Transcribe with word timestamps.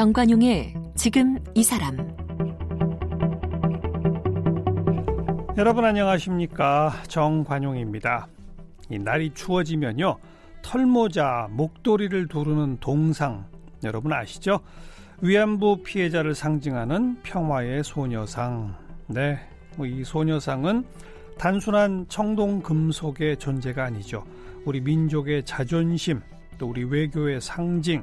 정관용의 0.00 0.72
지금 0.94 1.36
이 1.54 1.62
사람 1.62 1.94
여러분 5.58 5.84
안녕하십니까 5.84 6.90
정관용입니다. 7.06 8.26
이 8.88 8.98
날이 8.98 9.30
추워지면요 9.34 10.16
털모자, 10.62 11.48
목도리를 11.50 12.28
두르는 12.28 12.78
동상 12.80 13.44
여러분 13.84 14.14
아시죠? 14.14 14.60
위안부 15.20 15.82
피해자를 15.84 16.34
상징하는 16.34 17.20
평화의 17.22 17.84
소녀상. 17.84 18.74
네, 19.06 19.38
뭐이 19.76 20.04
소녀상은 20.04 20.86
단순한 21.36 22.06
청동 22.08 22.62
금속의 22.62 23.36
존재가 23.36 23.84
아니죠. 23.84 24.24
우리 24.64 24.80
민족의 24.80 25.44
자존심, 25.44 26.22
또 26.56 26.68
우리 26.68 26.84
외교의 26.84 27.42
상징. 27.42 28.02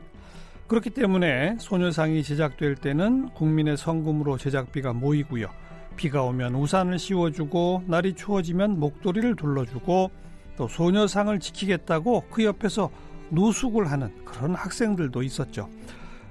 그렇기 0.68 0.90
때문에 0.90 1.56
소녀상이 1.60 2.24
제작될 2.24 2.76
때는 2.76 3.30
국민의 3.30 3.78
성금으로 3.78 4.38
제작비가 4.38 4.94
모이고요. 4.94 5.48
비가 5.96 6.24
오면 6.24 6.56
우산을 6.56 7.00
씌워주고 7.00 7.84
날이 7.88 8.14
추워지면 8.14 8.80
목도리를 8.80 9.36
둘러주고 9.36 10.12
또 10.58 10.68
소녀상을 10.68 11.40
지키겠다고 11.40 12.26
그 12.30 12.44
옆에서 12.44 12.90
노숙을 13.30 13.90
하는 13.92 14.14
그런 14.26 14.56
학생들도 14.56 15.24
있었죠. 15.24 15.70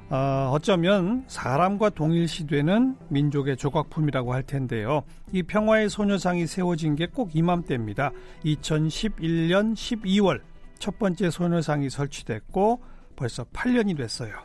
어, 0.08 0.50
어쩌면 0.52 1.24
사람과 1.26 1.90
동일시되는 1.90 2.96
민족의 3.08 3.56
조각품이라고 3.56 4.34
할 4.34 4.42
텐데요. 4.44 5.02
이 5.32 5.42
평화의 5.42 5.88
소녀상이 5.88 6.46
세워진 6.46 6.94
게 6.94 7.06
꼭 7.06 7.34
이맘때입니다. 7.34 8.12
2011년 8.44 9.74
12월 9.74 10.40
첫 10.78 10.98
번째 10.98 11.30
소녀상이 11.30 11.90
설치됐고 11.90 12.82
벌써 13.16 13.44
8년이 13.44 13.96
됐어요. 13.96 14.36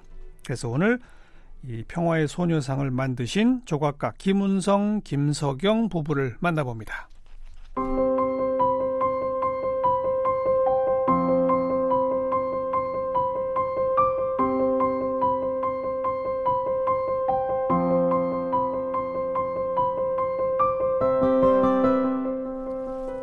그래서 0.43 0.69
오늘 0.69 0.99
이 1.63 1.83
평화의 1.87 2.27
소녀상을 2.27 2.89
만드신 2.89 3.61
조각가 3.65 4.13
김운성, 4.17 5.01
김석영 5.03 5.89
부부를 5.89 6.37
만나봅니다. 6.39 7.07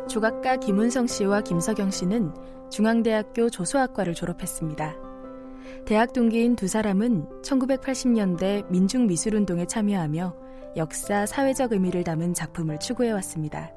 조각가 0.07 0.57
김운성 0.57 1.07
씨와 1.07 1.41
김석영 1.41 1.91
씨는 1.91 2.33
중앙대학교 2.69 3.49
조수학과를 3.49 4.13
졸업했습니다. 4.15 5.08
대학 5.89 6.13
동기인 6.13 6.55
두 6.55 6.67
사람은 6.67 7.41
1980년대 7.41 8.69
민중미술운동에 8.69 9.65
참여하며 9.65 10.35
역사, 10.77 11.25
사회적 11.25 11.71
의미를 11.71 12.03
담은 12.03 12.35
작품을 12.35 12.77
추구해왔습니다. 12.77 13.73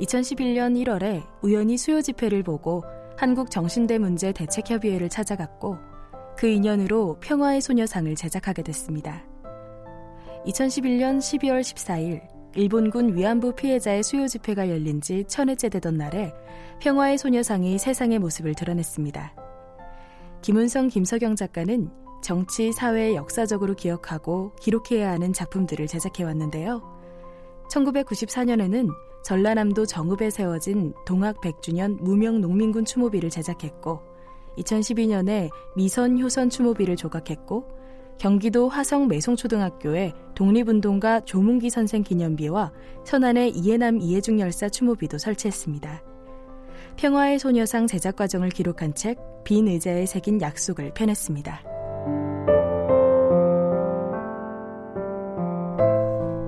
2011년 0.00 0.74
1월에 0.74 1.24
우연히 1.42 1.76
수요 1.78 2.02
집회를 2.02 2.42
보고 2.42 2.82
한국정신대 3.16 3.98
문제 3.98 4.32
대책협의회를 4.32 5.08
찾아갔고 5.08 5.76
그 6.36 6.48
인연으로 6.48 7.20
평화의 7.20 7.60
소녀상을 7.60 8.12
제작하게 8.16 8.62
됐습니다. 8.64 9.24
2011년 10.44 11.18
12월 11.18 11.60
14일 11.60 12.20
일본군 12.56 13.14
위안부 13.14 13.54
피해자의 13.54 14.02
수요 14.02 14.26
집회가 14.26 14.68
열린 14.68 15.00
지 15.00 15.22
천회째 15.28 15.68
되던 15.68 15.98
날에 15.98 16.34
평화의 16.80 17.16
소녀상이 17.16 17.78
세상의 17.78 18.18
모습을 18.18 18.56
드러냈습니다. 18.56 19.46
김은성, 20.46 20.86
김석영 20.86 21.34
작가는 21.34 21.90
정치, 22.22 22.70
사회 22.70 23.16
역사적으로 23.16 23.74
기억하고 23.74 24.52
기록해야 24.60 25.10
하는 25.10 25.32
작품들을 25.32 25.88
제작해 25.88 26.22
왔는데요. 26.22 26.82
1994년에는 27.68 28.88
전라남도 29.24 29.86
정읍에 29.86 30.30
세워진 30.30 30.94
동학 31.04 31.40
100주년 31.40 32.00
무명 32.00 32.40
농민군 32.40 32.84
추모비를 32.84 33.28
제작했고 33.28 34.02
2012년에 34.58 35.50
미선 35.74 36.16
효선 36.16 36.48
추모비를 36.48 36.94
조각했고 36.94 37.66
경기도 38.16 38.68
화성 38.68 39.08
매송초등학교에 39.08 40.12
독립운동가 40.36 41.24
조문기 41.24 41.70
선생 41.70 42.04
기념비와 42.04 42.72
천안의 43.04 43.50
이해남 43.50 43.98
이해중 44.00 44.38
열사 44.38 44.68
추모비도 44.68 45.18
설치했습니다. 45.18 46.15
평화의 46.96 47.38
소녀상 47.38 47.86
제작 47.86 48.16
과정을 48.16 48.48
기록한 48.48 48.94
책 48.94 49.16
빈 49.46 49.68
의자에 49.68 50.06
새긴 50.06 50.40
약속을 50.40 50.92
펴냈습니다. 50.92 51.62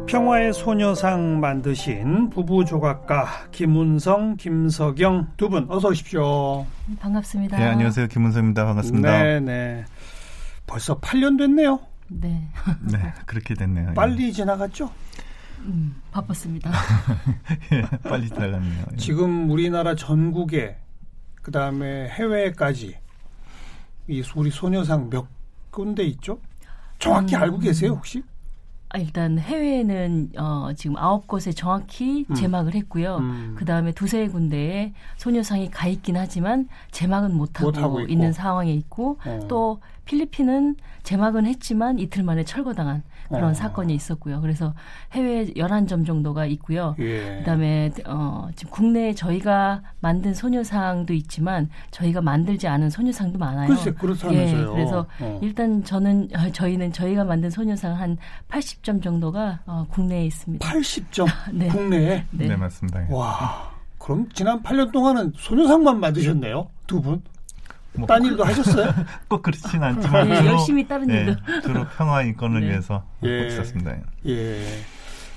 평화의 0.09 0.53
소녀상 0.53 1.39
만드신 1.39 2.31
부부 2.31 2.65
조각가 2.65 3.51
김운성, 3.53 4.37
김석영 4.37 5.29
두분 5.37 5.67
어서 5.69 5.89
오십시오. 5.91 6.67
반갑습니다. 6.99 7.57
네, 7.57 7.65
안녕하세요. 7.67 8.09
김운성입니다. 8.09 8.65
반갑습니다. 8.65 9.23
네, 9.23 9.41
네. 9.41 9.85
벌써 10.67 10.99
8년 10.99 11.39
됐네요. 11.39 11.79
네. 12.09 12.49
네, 12.81 12.99
그렇게 13.27 13.55
됐네요. 13.55 13.95
빨리 13.95 14.33
지나갔죠? 14.33 14.91
음, 15.61 16.01
바빴습니다. 16.11 16.71
예, 17.73 17.83
빨리 18.09 18.29
지나갔네요. 18.29 18.85
예. 18.93 18.97
지금 18.97 19.51
우리나라 19.51 19.95
전국에 19.95 20.79
그 21.43 21.51
다음에 21.51 22.09
해외까지 22.09 22.97
이 24.09 24.23
우리 24.35 24.51
소녀상 24.51 25.11
몇 25.11 25.27
군데 25.71 26.05
있죠? 26.05 26.41
정확히 26.99 27.37
음, 27.37 27.43
알고 27.43 27.59
계세요 27.59 27.93
혹시? 27.93 28.23
아, 28.91 28.99
일단 28.99 29.39
해외에는 29.39 30.33
어, 30.39 30.71
지금 30.75 30.97
아홉 30.97 31.27
곳에 31.27 31.53
정확히 31.53 32.25
음. 32.31 32.35
제막을 32.35 32.75
했고요. 32.75 33.19
음. 33.19 33.55
그 33.59 33.67
다음에 33.67 33.93
두세 33.93 34.29
군데에 34.29 34.95
소녀상이 35.19 35.71
가 35.71 35.89
있긴 35.89 36.17
하지만 36.17 36.69
제막은 36.91 37.35
못 37.35 37.61
하고 37.61 38.01
있는 38.01 38.33
상황에 38.33 38.73
있고 38.73 39.19
어. 39.27 39.47
또 39.49 39.81
필리핀은 40.09 40.77
제막은 41.03 41.45
했지만 41.45 41.99
이틀 41.99 42.23
만에 42.23 42.43
철거당한 42.43 43.03
그런 43.29 43.51
어. 43.51 43.55
사건이 43.55 43.95
있었고요. 43.95 44.41
그래서 44.41 44.75
해외 45.13 45.45
11점 45.45 46.07
정도가 46.07 46.47
있고요. 46.47 46.97
예. 46.99 47.37
그다음에 47.41 47.91
어 48.07 48.49
지금 48.57 48.73
국내에 48.73 49.13
저희가 49.13 49.83
만든 50.01 50.33
소녀상도 50.33 51.13
있지만 51.13 51.69
저희가 51.91 52.23
만들지 52.23 52.67
않은 52.69 52.89
소녀상도 52.89 53.39
많아요. 53.39 53.69
글쎄, 53.69 53.93
그렇다면서요. 53.93 54.61
예, 54.61 54.73
그래서 54.73 55.07
어. 55.21 55.39
일단 55.43 55.85
저는 55.85 56.31
어, 56.35 56.51
저희는 56.53 56.93
저희가 56.93 57.25
만든 57.25 57.51
소녀상 57.51 57.95
한 57.95 58.17
80점 58.49 59.03
정도가 59.03 59.61
어, 59.67 59.87
국내에 59.91 60.25
있습니다. 60.25 60.67
80점 60.67 61.27
네. 61.53 61.69
국내에? 61.69 62.25
네. 62.31 62.49
네, 62.49 62.57
맞습니다. 62.57 63.07
와. 63.11 63.71
그럼 63.99 64.27
지난 64.33 64.63
8년 64.63 64.91
동안은 64.91 65.35
소녀상만 65.37 66.01
만드셨네요. 66.01 66.69
두 66.87 67.03
분? 67.03 67.23
뭐, 67.95 68.07
딴 68.07 68.25
일도 68.25 68.45
하셨어요? 68.45 68.93
꼭 69.29 69.43
그렇진 69.43 69.83
않지만 69.83 70.29
네, 70.29 70.37
주로, 70.37 70.51
열심히 70.53 70.87
다른 70.87 71.11
예, 71.11 71.21
일도 71.21 71.61
주로 71.63 71.87
평화 71.97 72.23
인권을 72.23 72.61
네. 72.61 72.69
위해서 72.69 73.05
예, 73.25 73.47
있었습니다. 73.49 73.97
예, 74.27 74.63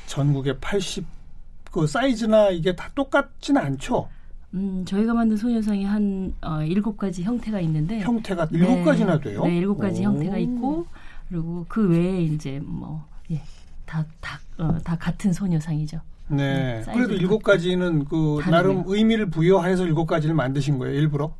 전국에 0.06 0.53
80그 0.53 1.88
사이즈나 1.88 2.50
이게 2.50 2.75
다 2.75 2.89
똑같지는 2.94 3.62
않죠. 3.62 4.07
음, 4.53 4.84
저희가 4.85 5.13
만든 5.13 5.38
소녀상이 5.38 5.85
한 5.85 6.34
어, 6.41 6.62
일곱 6.62 6.97
가지 6.97 7.23
형태가 7.23 7.62
있는데 7.62 8.01
형태가 8.01 8.50
일곱 8.51 8.75
네, 8.75 8.83
가지나 8.83 9.19
돼요? 9.19 9.44
네, 9.45 9.57
일곱 9.57 9.78
가지 9.78 10.03
형태가 10.03 10.38
있고 10.38 10.85
그리고 11.29 11.66
그 11.69 11.88
외에 11.88 12.22
이제 12.23 12.59
뭐 12.63 13.06
예, 13.31 13.41
다 13.85 14.06
다 14.19 14.39
어, 14.57 14.78
다 14.83 14.95
같은 14.97 15.33
소녀상이죠. 15.33 16.00
네. 16.27 16.83
네 16.86 16.94
그래도 16.94 17.13
일곱 17.15 17.44
가지는 17.44 18.06
그 18.06 18.39
나름 18.50 18.83
의미를 18.86 19.30
부여해서 19.30 19.86
일곱 19.86 20.06
가지를 20.06 20.36
만드신 20.36 20.77
거예요, 20.77 20.95
일부러? 20.95 21.33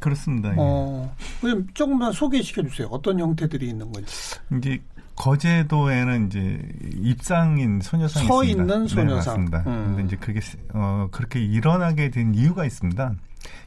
그렇습니다. 0.00 0.54
어, 0.56 1.14
그럼 1.40 1.66
조금만 1.74 2.12
소개시켜 2.12 2.62
주세요. 2.62 2.88
어떤 2.90 3.20
형태들이 3.20 3.68
있는 3.68 3.92
건지. 3.92 4.38
이제 4.58 4.80
거제도에는 5.16 6.26
이제 6.26 6.60
입상인 6.96 7.80
소녀상이 7.80 8.26
서 8.26 8.44
있습니다. 8.44 8.74
있는 8.74 8.86
네, 8.86 8.94
소녀상. 8.94 9.44
네, 9.44 9.50
맞습니다. 9.50 9.58
음. 9.66 9.86
근데 9.96 10.02
이제 10.04 10.16
그게 10.16 10.40
어 10.72 11.08
그렇게 11.10 11.40
일어나게 11.40 12.10
된 12.10 12.34
이유가 12.34 12.64
있습니다. 12.64 13.14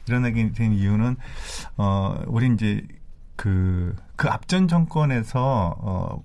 일어나게 0.08 0.52
된 0.52 0.72
이유는 0.72 1.16
어 1.76 2.16
우리 2.26 2.52
이제 2.52 2.82
그그 3.36 3.96
그 4.16 4.28
앞전 4.28 4.68
정권에서 4.68 5.76
어 5.78 6.24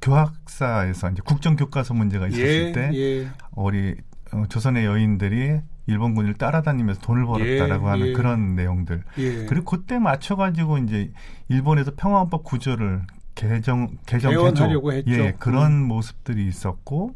교학사에서 0.00 1.10
이제 1.10 1.22
국정 1.24 1.56
교과서 1.56 1.94
문제가 1.94 2.28
있었을 2.28 2.68
예, 2.68 2.72
때 2.72 2.90
예. 2.94 3.28
우리 3.54 3.96
어, 4.32 4.44
조선의 4.48 4.84
여인들이 4.84 5.60
일본군을 5.88 6.34
따라다니면서 6.34 7.00
돈을 7.00 7.24
벌었다라고 7.24 7.86
예, 7.86 7.90
하는 7.90 8.06
예. 8.08 8.12
그런 8.12 8.54
내용들. 8.54 9.02
예. 9.18 9.46
그리고 9.46 9.64
그때 9.64 9.98
맞춰 9.98 10.36
가지고 10.36 10.78
이제 10.78 11.10
일본에서 11.48 11.92
평화헌법 11.96 12.44
구조를 12.44 13.02
개정 13.34 13.88
개정 14.06 14.30
개헌하려고 14.30 14.92
했죠. 14.92 15.10
예, 15.10 15.34
그런 15.38 15.72
음. 15.72 15.88
모습들이 15.88 16.46
있었고 16.46 17.14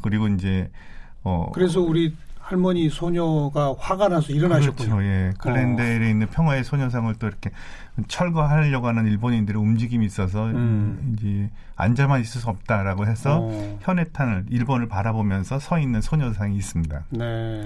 그리고 0.00 0.28
이제 0.28 0.70
어 1.22 1.50
그래서 1.52 1.80
우리 1.80 2.14
할머니 2.38 2.88
소녀가 2.88 3.74
화가 3.78 4.08
나서 4.08 4.32
일어나셨군요. 4.32 4.96
그렇죠. 4.96 5.06
예. 5.06 5.32
글렌델에 5.38 6.06
어. 6.06 6.08
있는 6.08 6.26
평화의 6.28 6.64
소녀상을 6.64 7.14
또 7.16 7.26
이렇게 7.26 7.50
철거하려고 8.06 8.86
하는 8.86 9.06
일본인들의 9.06 9.60
움직임이 9.60 10.06
있어서 10.06 10.46
음. 10.46 11.14
이제 11.14 11.50
앉아만 11.76 12.22
있을 12.22 12.40
수 12.40 12.48
없다라고 12.48 13.06
해서 13.06 13.40
어. 13.42 13.78
현해탄을 13.82 14.46
일본을 14.48 14.88
바라보면서 14.88 15.58
서 15.58 15.78
있는 15.78 16.00
소녀상이 16.00 16.56
있습니다. 16.56 17.04
네. 17.10 17.64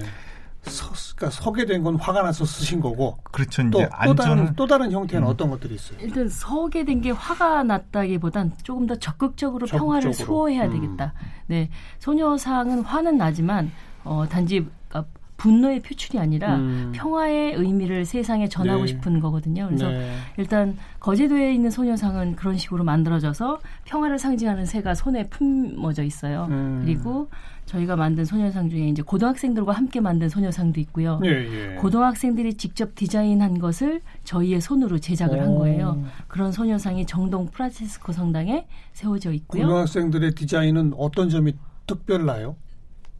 서, 0.63 0.91
그러니까 1.15 1.29
서게 1.29 1.65
된 1.65 1.83
건 1.83 1.95
화가 1.97 2.21
나서 2.23 2.45
쓰신 2.45 2.79
거고. 2.79 3.17
그렇죠. 3.31 3.69
또, 3.69 3.79
또 4.05 4.15
다른 4.15 4.55
또 4.55 4.65
다른 4.65 4.91
형태는 4.91 5.27
음. 5.27 5.29
어떤 5.31 5.49
것들이 5.49 5.75
있어요? 5.75 5.97
일단 6.01 6.29
서게 6.29 6.85
된 6.85 7.01
게 7.01 7.11
화가 7.11 7.63
났다기보단 7.63 8.53
조금 8.63 8.85
더 8.87 8.95
적극적으로, 8.95 9.65
적극적으로. 9.67 9.87
평화를 9.87 10.13
수호해야 10.13 10.65
음. 10.67 10.71
되겠다. 10.71 11.13
네, 11.47 11.69
소녀상은 11.99 12.81
화는 12.83 13.17
나지만 13.17 13.71
어, 14.05 14.25
단지 14.29 14.65
그러니까 14.87 15.11
분노의 15.37 15.81
표출이 15.81 16.19
아니라 16.19 16.55
음. 16.55 16.91
평화의 16.95 17.53
의미를 17.55 18.05
세상에 18.05 18.47
전하고 18.47 18.81
네. 18.81 18.87
싶은 18.87 19.19
거거든요. 19.19 19.65
그래서 19.67 19.89
네. 19.89 20.15
일단 20.37 20.77
거제도에 20.99 21.53
있는 21.53 21.69
소녀상은 21.69 22.35
그런 22.35 22.57
식으로 22.57 22.83
만들어져서 22.83 23.59
평화를 23.85 24.19
상징하는 24.19 24.65
새가 24.65 24.95
손에 24.95 25.27
품어져 25.27 26.03
있어요. 26.03 26.47
음. 26.49 26.81
그리고 26.83 27.29
저희가 27.65 27.95
만든 27.95 28.25
소녀상 28.25 28.69
중에 28.69 28.89
이제 28.89 29.01
고등학생들과 29.01 29.71
함께 29.71 29.99
만든 30.01 30.27
소녀상도 30.29 30.79
있고요. 30.81 31.19
예, 31.23 31.29
예. 31.29 31.75
고등학생들이 31.75 32.55
직접 32.55 32.93
디자인한 32.93 33.59
것을 33.59 34.01
저희의 34.25 34.59
손으로 34.61 34.99
제작을 34.99 35.37
오. 35.37 35.41
한 35.41 35.55
거예요. 35.55 36.03
그런 36.27 36.51
소녀상이 36.51 37.05
정동 37.05 37.47
프란치스코 37.47 38.11
성당에 38.11 38.67
세워져 38.91 39.31
있고요. 39.31 39.63
고등학생들의 39.63 40.35
디자인은 40.35 40.93
어떤 40.97 41.29
점이 41.29 41.53
특별나요? 41.87 42.55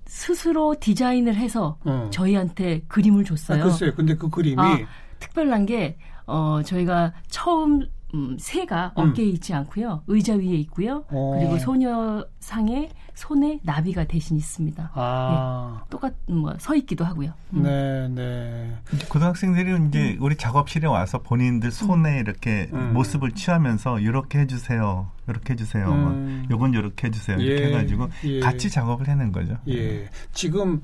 스스로 0.06 0.76
디자인을 0.80 1.36
해서 1.36 1.78
어. 1.86 2.10
저희한테 2.12 2.82
그림을 2.88 3.24
줬어요. 3.24 3.62
아, 3.62 3.66
글쎄요. 3.66 3.94
근데 3.96 4.16
그 4.16 4.30
그림이 4.30 4.62
아, 4.62 4.80
특별한 5.20 5.66
게 5.66 5.98
어, 6.26 6.62
저희가 6.64 7.14
처음 7.30 7.88
음, 8.14 8.38
새가 8.40 8.94
음. 8.98 9.10
어깨에 9.10 9.26
있지 9.26 9.54
않고요. 9.54 10.04
의자 10.08 10.34
위에 10.36 10.56
있고요. 10.58 11.06
오. 11.12 11.36
어. 11.36 11.40
그리고 11.40 11.58
소녀상에 11.58 12.90
손에 13.14 13.60
나비가 13.64 14.06
대신 14.06 14.38
있습니다. 14.38 14.92
아. 14.94 15.78
네, 15.80 15.90
똑같 15.90 16.14
뭐서 16.28 16.76
있기도 16.76 17.06
하고요. 17.06 17.34
음. 17.54 17.64
네, 17.64 18.08
네. 18.10 18.72
고등학생들이 19.10 19.88
이제 19.88 20.14
음. 20.14 20.18
우리 20.20 20.36
작업실에 20.36 20.88
와서 20.88 21.20
본인들 21.20 21.72
손에 21.72 22.18
음. 22.18 22.20
이렇게 22.20 22.70
음. 22.74 22.94
모습을 22.94 23.32
취하면서 23.32 24.00
이렇게 24.00 24.40
해주세요, 24.40 25.10
이렇게 25.28 25.54
해주세요, 25.54 25.88
뭐 25.88 26.10
음. 26.10 26.46
요건 26.50 26.74
이렇게 26.74 27.08
해주세요 27.08 27.38
이렇게 27.38 27.64
예, 27.64 27.68
해가지고 27.68 28.10
예. 28.26 28.40
같이 28.40 28.70
작업을 28.70 29.08
해낸 29.08 29.32
거죠. 29.32 29.58
예. 29.68 30.10
지금 30.34 30.82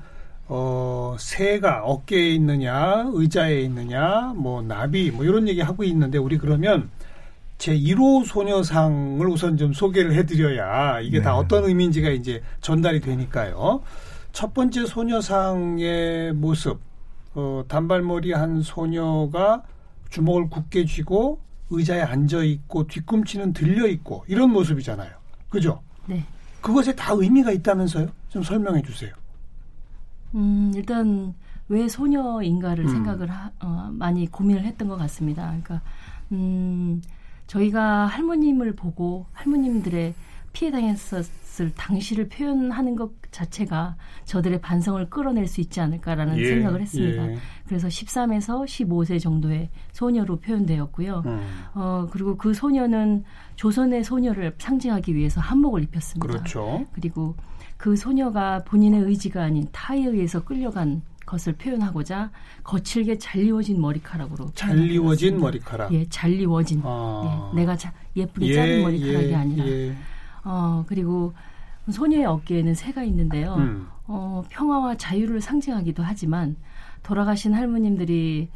어, 0.52 1.14
새가 1.18 1.82
어깨에 1.84 2.30
있느냐, 2.30 3.04
의자에 3.12 3.60
있느냐, 3.62 4.32
뭐 4.36 4.62
나비, 4.62 5.12
뭐 5.12 5.24
이런 5.24 5.46
얘기 5.46 5.60
하고 5.60 5.84
있는데 5.84 6.18
우리 6.18 6.38
그러면 6.38 6.90
제 7.60 7.78
1호 7.78 8.24
소녀상을 8.24 9.28
우선 9.28 9.58
좀 9.58 9.74
소개를 9.74 10.14
해드려야 10.14 11.00
이게 11.00 11.18
네. 11.18 11.24
다 11.24 11.36
어떤 11.36 11.64
의미인지가 11.64 12.08
이제 12.08 12.42
전달이 12.62 13.00
되니까요. 13.00 13.82
첫 14.32 14.54
번째 14.54 14.86
소녀상의 14.86 16.32
모습, 16.32 16.80
어, 17.34 17.62
단발머리 17.68 18.32
한 18.32 18.62
소녀가 18.62 19.62
주먹을 20.08 20.48
굳게 20.48 20.86
쥐고 20.86 21.38
의자에 21.68 22.00
앉아 22.00 22.44
있고 22.44 22.86
뒤꿈치는 22.86 23.52
들려 23.52 23.86
있고 23.88 24.24
이런 24.26 24.50
모습이잖아요. 24.52 25.10
그죠? 25.50 25.82
네. 26.06 26.24
그것에 26.62 26.94
다 26.94 27.12
의미가 27.14 27.52
있다면서요? 27.52 28.08
좀 28.30 28.42
설명해 28.42 28.80
주세요. 28.80 29.12
음, 30.34 30.72
일단 30.74 31.34
왜 31.68 31.86
소녀인가를 31.88 32.86
음. 32.86 32.88
생각을 32.88 33.30
하, 33.30 33.50
어, 33.60 33.90
많이 33.92 34.26
고민을 34.28 34.64
했던 34.64 34.88
것 34.88 34.96
같습니다. 34.96 35.44
그러니까 35.44 35.82
음, 36.32 37.02
저희가 37.50 38.06
할머님을 38.06 38.76
보고 38.76 39.26
할머님들의 39.32 40.14
피해 40.52 40.70
당했었을 40.70 41.72
당시를 41.74 42.28
표현하는 42.28 42.94
것 42.94 43.10
자체가 43.32 43.96
저들의 44.24 44.60
반성을 44.60 45.10
끌어낼 45.10 45.48
수 45.48 45.60
있지 45.60 45.80
않을까라는 45.80 46.38
예, 46.38 46.46
생각을 46.46 46.80
했습니다. 46.80 47.32
예. 47.32 47.36
그래서 47.66 47.88
13에서 47.88 48.64
15세 48.64 49.20
정도의 49.20 49.70
소녀로 49.92 50.38
표현되었고요. 50.40 51.22
음. 51.26 51.40
어, 51.74 52.08
그리고 52.10 52.36
그 52.36 52.54
소녀는 52.54 53.24
조선의 53.56 54.04
소녀를 54.04 54.54
상징하기 54.58 55.14
위해서 55.14 55.40
한복을 55.40 55.82
입혔습니다. 55.84 56.26
그렇죠. 56.26 56.86
그리고 56.92 57.34
그 57.76 57.96
소녀가 57.96 58.62
본인의 58.64 59.02
의지가 59.02 59.42
아닌 59.42 59.68
타에 59.72 60.04
의해서 60.04 60.44
끌려간 60.44 61.02
것을 61.30 61.52
표현하고자 61.52 62.30
거칠게 62.64 63.18
잘리워진 63.18 63.80
머리카락으로 63.80 64.50
잘리워진 64.54 65.38
머리카락. 65.38 65.92
예, 65.94 66.04
잘리워진. 66.08 66.82
아. 66.84 67.52
예, 67.54 67.60
내가 67.60 67.76
자, 67.76 67.92
예쁘게 68.16 68.48
예, 68.48 68.54
자른 68.54 68.82
머리카락이 68.82 69.30
예, 69.30 69.34
아니라. 69.34 69.66
예. 69.66 69.94
어 70.44 70.84
그리고 70.88 71.32
소녀의 71.88 72.24
어깨에는 72.26 72.74
새가 72.74 73.04
있는데요. 73.04 73.54
음. 73.54 73.86
어 74.06 74.42
평화와 74.50 74.96
자유를 74.96 75.40
상징하기도 75.40 76.02
하지만 76.02 76.56
돌아가신 77.04 77.54
할머님들이 77.54 78.48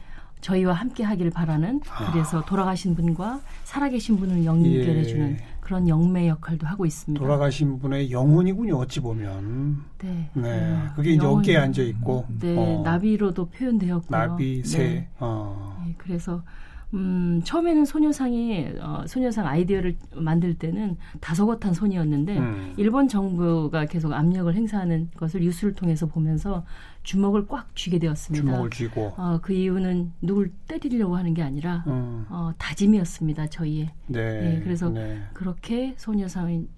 저희와 0.44 0.74
함께 0.74 1.02
하길 1.02 1.30
바라는 1.30 1.80
아. 1.88 2.12
그래서 2.12 2.44
돌아가신 2.44 2.94
분과 2.94 3.40
살아계신 3.64 4.18
분을 4.18 4.44
연결해 4.44 5.04
주는 5.04 5.32
예. 5.32 5.44
그런 5.60 5.88
영매 5.88 6.28
역할도 6.28 6.66
하고 6.66 6.84
있습니다. 6.84 7.18
돌아가신 7.18 7.78
분의 7.78 8.10
영혼이군요. 8.10 8.76
어찌 8.76 9.00
보면. 9.00 9.82
네. 10.02 10.28
네. 10.34 10.82
그게 10.94 11.12
이제 11.12 11.24
어깨에 11.24 11.56
앉아 11.56 11.82
있고. 11.82 12.26
네. 12.28 12.54
어. 12.58 12.82
나비로도 12.84 13.46
표현되었고요. 13.46 14.10
나비, 14.10 14.62
새. 14.62 14.78
네. 14.78 15.08
어. 15.18 15.82
네. 15.82 15.94
그래서 15.96 16.42
음, 16.92 17.40
처음에는 17.44 17.84
소녀상이 17.84 18.72
어, 18.80 19.04
소녀상 19.06 19.46
아이디어를 19.46 19.96
만들 20.14 20.54
때는 20.54 20.96
다소곳한 21.20 21.74
손이었는데 21.74 22.38
음. 22.38 22.74
일본 22.76 23.08
정부가 23.08 23.86
계속 23.86 24.12
압력을 24.12 24.52
행사하는 24.54 25.08
것을 25.16 25.40
뉴스를 25.40 25.74
통해서 25.74 26.06
보면서 26.06 26.64
주먹을 27.02 27.46
꽉 27.48 27.74
쥐게 27.74 27.98
되었습니다. 27.98 28.44
주먹을 28.44 28.70
쥐고. 28.70 29.14
어, 29.16 29.38
그 29.42 29.52
이유는 29.52 30.12
누굴 30.22 30.50
때리려고 30.66 31.16
하는 31.16 31.34
게 31.34 31.42
아니라 31.42 31.84
음. 31.86 32.26
어, 32.28 32.52
다짐이었습니다. 32.58 33.48
저희의. 33.48 33.90
네. 34.06 34.40
네 34.40 34.60
그래서 34.62 34.88
네. 34.88 35.22
그렇게 35.32 35.94
소녀상은 35.96 36.68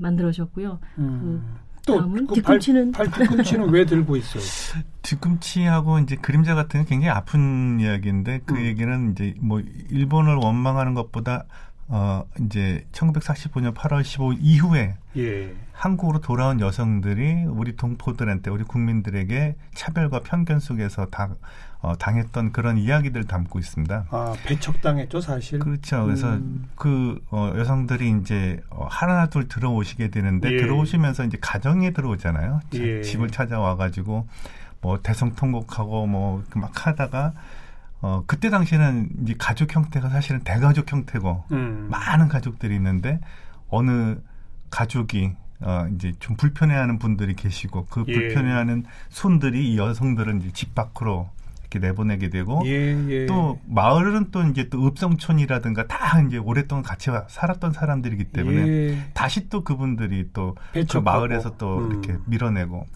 만들어졌고요. 0.00 0.78
음. 0.98 1.20
그 1.20 1.69
또그 1.96 2.34
뒤꿈치는 2.34 2.92
팔, 2.92 3.06
팔 3.06 3.26
뒤꿈치는 3.26 3.68
왜 3.70 3.84
들고 3.84 4.16
있어요? 4.16 4.42
뒤꿈치하고 5.02 5.98
이제 6.00 6.16
그림자 6.16 6.54
같은 6.54 6.84
게 6.84 6.88
굉장히 6.88 7.10
아픈 7.10 7.78
이야기인데 7.80 8.40
그 8.44 8.54
음. 8.54 8.64
얘기는 8.64 9.12
이제 9.12 9.34
뭐 9.40 9.60
일본을 9.90 10.36
원망하는 10.36 10.94
것보다 10.94 11.44
어 11.92 12.24
이제 12.40 12.86
1945년 12.92 13.74
8월 13.74 14.02
15일 14.02 14.38
이후에 14.40 14.94
예. 15.16 15.52
한국으로 15.72 16.20
돌아온 16.20 16.60
여성들이 16.60 17.46
우리 17.48 17.74
동포들한테 17.76 18.50
우리 18.50 18.62
국민들에게 18.62 19.56
차별과 19.74 20.20
편견 20.20 20.60
속에서 20.60 21.06
다 21.06 21.34
어, 21.82 21.96
당했던 21.96 22.52
그런 22.52 22.76
이야기들 22.76 23.24
담고 23.24 23.58
있습니다. 23.58 24.06
아 24.10 24.34
배척당했죠 24.44 25.20
사실. 25.20 25.58
그렇죠. 25.58 26.04
그래서 26.04 26.34
음. 26.34 26.68
그 26.76 27.18
어, 27.30 27.52
여성들이 27.56 28.18
이제 28.20 28.62
어, 28.70 28.86
하나 28.88 29.26
둘 29.26 29.48
들어오시게 29.48 30.08
되는데 30.08 30.52
예. 30.52 30.56
들어오시면서 30.58 31.24
이제 31.24 31.38
가정에 31.40 31.92
들어오잖아요. 31.92 32.60
예. 32.74 33.02
집을 33.02 33.30
찾아와 33.30 33.76
가지고 33.76 34.28
뭐 34.80 35.00
대성통곡하고 35.02 36.06
뭐 36.06 36.44
막 36.54 36.86
하다가 36.86 37.32
어, 38.02 38.22
그때 38.26 38.48
당시에는 38.50 39.08
이제 39.22 39.34
가족 39.38 39.74
형태가 39.74 40.08
사실은 40.08 40.40
대가족 40.40 40.90
형태고, 40.90 41.44
음. 41.52 41.88
많은 41.90 42.28
가족들이 42.28 42.74
있는데, 42.76 43.20
어느 43.68 44.16
가족이, 44.70 45.32
어, 45.60 45.86
이제 45.94 46.12
좀 46.18 46.36
불편해하는 46.36 46.98
분들이 46.98 47.34
계시고, 47.34 47.86
그 47.90 48.04
예. 48.08 48.12
불편해하는 48.14 48.84
손들이 49.10 49.72
이 49.72 49.78
여성들은 49.78 50.40
이제 50.40 50.50
집 50.52 50.74
밖으로 50.74 51.28
이렇게 51.60 51.78
내보내게 51.78 52.30
되고, 52.30 52.62
예, 52.64 52.96
예. 53.10 53.26
또 53.26 53.60
마을은 53.66 54.30
또 54.30 54.42
이제 54.44 54.68
또 54.70 54.86
읍성촌이라든가 54.86 55.86
다 55.86 56.20
이제 56.22 56.38
오랫동안 56.38 56.82
같이 56.82 57.10
살았던 57.28 57.72
사람들이기 57.72 58.24
때문에, 58.24 58.66
예. 58.66 59.04
다시 59.12 59.48
또 59.50 59.62
그분들이 59.62 60.30
또 60.32 60.54
그 60.72 60.96
마을에서 60.98 61.56
또 61.58 61.78
음. 61.78 61.90
이렇게 61.90 62.16
밀어내고. 62.24 62.86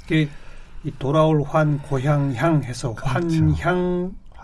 이 0.84 0.92
돌아올 0.98 1.42
환 1.46 1.78
고향향 1.78 2.62
해서 2.64 2.94
그렇 2.94 3.20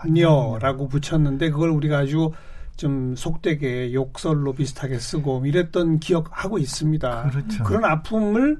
녀라고 0.09 0.87
붙였는데 0.87 1.51
그걸 1.51 1.69
우리가 1.69 1.99
아주 1.99 2.31
좀 2.77 3.15
속되게 3.15 3.93
욕설로 3.93 4.53
비슷하게 4.53 4.97
쓰고 4.97 5.45
이랬던 5.45 5.99
기억하고 5.99 6.57
있습니다. 6.57 7.29
그렇죠. 7.29 7.63
그런 7.63 7.85
아픔을 7.85 8.57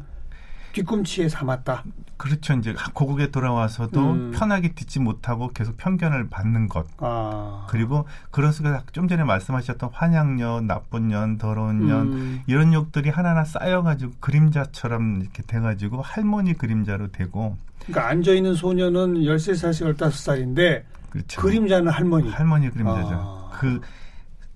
뒤꿈치에 0.73 1.29
삼았다. 1.29 1.83
그렇죠. 2.17 2.53
이제 2.53 2.75
고국에 2.93 3.31
돌아와서도 3.31 4.11
음. 4.11 4.31
편하게 4.31 4.73
듣지 4.73 4.99
못하고 4.99 5.49
계속 5.49 5.75
편견을 5.77 6.29
받는 6.29 6.67
것. 6.69 6.85
아. 6.97 7.65
그리고 7.69 8.05
그런 8.29 8.51
속에서 8.51 8.83
좀 8.91 9.07
전에 9.07 9.23
말씀하셨던 9.23 9.89
환양년, 9.91 10.67
나쁜 10.67 11.07
년, 11.07 11.37
더러운 11.37 11.87
년 11.87 12.13
음. 12.13 12.41
이런 12.45 12.73
욕들이 12.73 13.09
하나하나 13.09 13.43
쌓여가지고 13.43 14.13
그림자처럼 14.19 15.21
이렇게 15.21 15.41
돼가지고 15.43 16.01
할머니 16.01 16.53
그림자로 16.53 17.11
되고. 17.11 17.57
그러니까 17.85 18.09
앉아 18.09 18.33
있는 18.33 18.53
소녀는 18.53 19.15
13살씩 19.15 19.95
15살인데 19.97 20.83
그렇죠. 21.09 21.41
그림자는 21.41 21.91
할머니. 21.91 22.29
할머니 22.29 22.69
그림자죠. 22.69 23.09
아. 23.13 23.57
그 23.59 23.81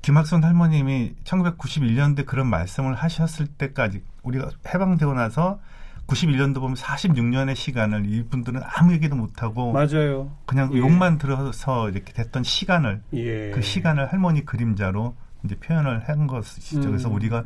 김학선 0.04 0.44
할머님이 0.44 1.16
1991년도에 1.24 2.28
그런 2.28 2.46
말씀을 2.48 2.94
하셨을 2.94 3.48
때까지 3.48 4.04
우리가 4.22 4.52
해방되고 4.72 5.16
나서 5.16 5.60
91년도 6.08 6.56
보면 6.56 6.76
46년의 6.76 7.56
시간을 7.56 8.06
이분들은 8.06 8.62
아무 8.64 8.94
얘기도 8.94 9.16
못하고 9.16 9.72
맞아요. 9.72 10.32
그냥 10.46 10.72
예. 10.74 10.78
욕만 10.78 11.18
들어서 11.18 11.90
이렇게 11.90 12.14
됐던 12.14 12.44
시간을 12.44 13.02
예. 13.14 13.52
그 13.52 13.62
시간을 13.62 14.12
할머니 14.12 14.46
그림자로 14.46 15.16
이제 15.44 15.56
표현을 15.56 16.08
한 16.08 16.28
것이죠. 16.28 16.78
음. 16.78 16.92
그래서 16.92 17.10
우리가 17.10 17.44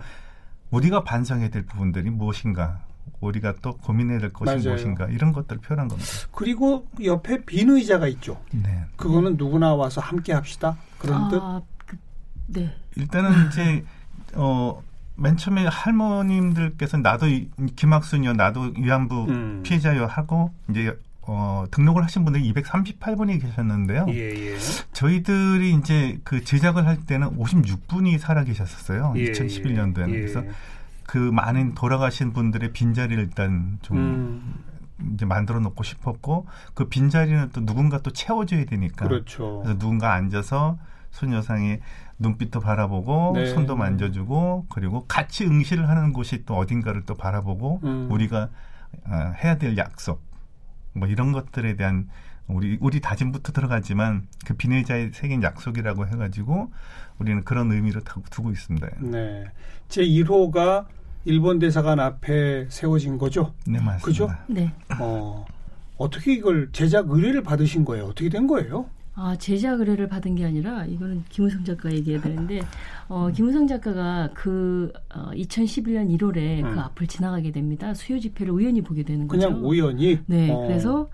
우리가 0.71 1.03
반성해야 1.03 1.49
될 1.49 1.65
부분들이 1.65 2.09
무엇인가 2.09 2.81
우리가 3.21 3.55
또 3.61 3.77
고민해야 3.77 4.19
될 4.19 4.31
것이 4.31 4.51
맞아요. 4.51 4.69
무엇인가 4.69 5.05
이런 5.07 5.31
것들을 5.31 5.61
표현한 5.61 5.87
겁니다. 5.87 6.09
그리고 6.31 6.87
옆에 7.03 7.43
빈 7.45 7.69
의자가 7.69 8.07
있죠. 8.07 8.41
네. 8.51 8.85
그거는 8.95 9.35
누구나 9.37 9.73
와서 9.73 10.01
함께 10.01 10.33
합시다. 10.33 10.77
그런 10.97 11.23
아, 11.23 11.29
뜻. 11.29 11.41
그, 11.85 11.97
네. 12.47 12.75
일단은 12.95 13.47
이제 13.47 13.83
어 14.35 14.81
맨 15.19 15.37
처음에 15.37 15.65
할머님들께서 15.65 16.97
나도 16.97 17.27
김학순이요, 17.75 18.33
나도 18.33 18.73
위안부 18.77 19.25
음. 19.29 19.61
피해자요 19.63 20.05
하고 20.05 20.51
이제 20.69 20.97
어, 21.21 21.65
등록을 21.69 22.03
하신 22.03 22.25
분들이 22.25 22.51
238분이 22.51 23.39
계셨는데요. 23.39 24.07
예, 24.09 24.53
예. 24.53 24.57
저희들이 24.93 25.75
이제 25.75 26.19
그 26.23 26.43
제작을 26.43 26.87
할 26.87 27.05
때는 27.05 27.37
56분이 27.37 28.17
살아 28.17 28.43
계셨었어요. 28.43 29.13
예, 29.17 29.31
2011년도에는. 29.31 30.09
예. 30.09 30.13
그래서 30.13 30.43
그 31.05 31.17
많은 31.17 31.75
돌아가신 31.75 32.33
분들의 32.33 32.71
빈자리를 32.71 33.21
일단 33.23 33.77
좀 33.83 33.97
음. 33.97 34.55
이제 35.13 35.25
만들어 35.25 35.59
놓고 35.59 35.83
싶었고 35.83 36.47
그 36.73 36.89
빈자리는 36.89 37.49
또 37.53 37.63
누군가 37.63 38.01
또 38.01 38.11
채워줘야 38.11 38.65
되니까. 38.65 39.07
그렇죠. 39.07 39.61
그래서 39.61 39.77
누군가 39.77 40.13
앉아서 40.13 40.79
소녀상이 41.11 41.77
눈빛도 42.19 42.59
바라보고 42.59 43.31
네. 43.35 43.45
손도 43.47 43.75
만져주고 43.75 44.67
그리고 44.69 45.05
같이 45.07 45.45
응시를 45.45 45.87
하는 45.87 46.13
곳이 46.13 46.45
또 46.45 46.57
어딘가를 46.57 47.03
또 47.05 47.15
바라보고 47.15 47.79
음. 47.83 48.07
우리가 48.11 48.49
어, 49.05 49.33
해야 49.41 49.57
될 49.57 49.77
약속 49.77 50.21
뭐 50.93 51.07
이런 51.07 51.31
것들에 51.31 51.75
대한 51.75 52.09
우리 52.47 52.77
우리 52.81 52.99
다짐부터 52.99 53.53
들어가지만 53.53 54.27
그 54.45 54.55
비내자의 54.55 55.11
새긴 55.13 55.43
약속이라고 55.43 56.07
해가지고 56.07 56.71
우리는 57.19 57.43
그런 57.43 57.71
의미로 57.71 58.01
두고 58.31 58.51
있습니다. 58.51 58.87
네, 58.99 59.45
제 59.87 60.03
1호가 60.03 60.85
일본 61.25 61.59
대사관 61.59 61.99
앞에 61.99 62.67
세워진 62.69 63.17
거죠? 63.17 63.53
네 63.67 63.79
맞습니다. 63.79 64.05
그죠? 64.05 64.29
네. 64.47 64.73
어 64.99 65.45
어떻게 65.97 66.33
이걸 66.33 66.69
제작 66.71 67.11
의뢰를 67.11 67.43
받으신 67.43 67.85
거예요? 67.85 68.05
어떻게 68.05 68.29
된 68.29 68.47
거예요? 68.47 68.89
아, 69.21 69.35
제작 69.35 69.81
의뢰를 69.81 70.07
받은 70.07 70.35
게 70.35 70.45
아니라 70.45 70.85
이거는 70.85 71.25
김우성 71.27 71.65
작가 71.65 71.91
얘기해야 71.91 72.21
되는데 72.21 72.61
어, 73.09 73.29
김우성 73.29 73.67
작가가 73.67 74.29
그 74.33 74.93
어, 75.13 75.31
2011년 75.33 76.09
1월에 76.17 76.63
음. 76.63 76.73
그 76.73 76.79
앞을 76.79 77.07
지나가게 77.07 77.51
됩니다. 77.51 77.93
수요 77.93 78.17
집회를 78.17 78.53
우연히 78.53 78.81
보게 78.81 79.03
되는 79.03 79.27
거죠. 79.27 79.47
그냥 79.47 79.65
우연히? 79.65 80.19
네. 80.25 80.49
어. 80.49 80.61
그래서 80.61 81.09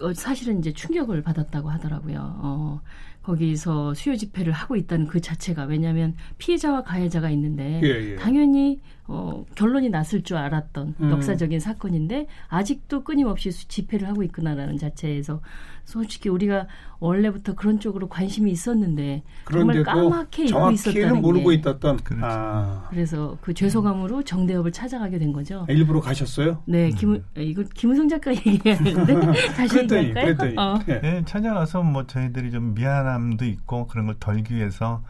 어, 0.00 0.12
사실은 0.12 0.58
이제 0.58 0.72
충격을 0.72 1.22
받았다고 1.22 1.70
하더라고요. 1.70 2.18
어, 2.42 2.80
거기서 3.24 3.94
수요 3.94 4.16
집회를 4.16 4.52
하고 4.52 4.76
있다는 4.76 5.06
그 5.06 5.20
자체가 5.20 5.64
왜냐하면 5.64 6.14
피해자와 6.38 6.82
가해자가 6.82 7.30
있는데 7.30 7.80
예, 7.82 8.12
예. 8.12 8.16
당연히 8.16 8.80
어, 9.06 9.44
결론이 9.54 9.90
났을 9.90 10.22
줄 10.22 10.36
알았던 10.38 10.94
음. 11.00 11.10
역사적인 11.10 11.60
사건인데 11.60 12.26
아직도 12.48 13.04
끊임없이 13.04 13.50
집회를 13.50 14.08
하고 14.08 14.22
있구나라는 14.22 14.78
자체에서 14.78 15.40
솔직히 15.84 16.30
우리가 16.30 16.66
원래부터 17.00 17.54
그런 17.54 17.78
쪽으로 17.78 18.08
관심이 18.08 18.50
있었는데 18.50 19.22
정말 19.50 19.82
까맣게 19.82 20.44
잊고 20.44 20.70
있었다는 20.70 21.20
모르고 21.20 21.50
게. 21.50 21.56
있었던 21.56 21.98
그렇죠. 21.98 22.24
아. 22.24 22.86
그래서 22.88 23.36
그 23.42 23.52
죄송함으로 23.52 24.22
정대협을 24.22 24.72
찾아가게 24.72 25.18
된 25.18 25.32
거죠. 25.32 25.66
일부러 25.68 26.00
가셨어요? 26.00 26.62
네, 26.64 26.88
김 26.90 27.12
음. 27.14 27.24
이거 27.36 27.62
김우성 27.74 28.08
작가 28.08 28.32
얘기하는데 28.34 29.20
다시 29.54 29.80
얘기할까요? 29.80 30.12
그랬더니, 30.12 30.54
어. 30.56 30.78
네, 30.86 31.22
찾아가서 31.26 31.82
뭐 31.82 32.06
저희들이 32.06 32.50
좀 32.50 32.74
미안 32.74 33.06
함도 33.14 33.44
있고 33.46 33.86
그런 33.86 34.06
걸 34.06 34.16
덜기 34.20 34.54
위해서 34.56 35.02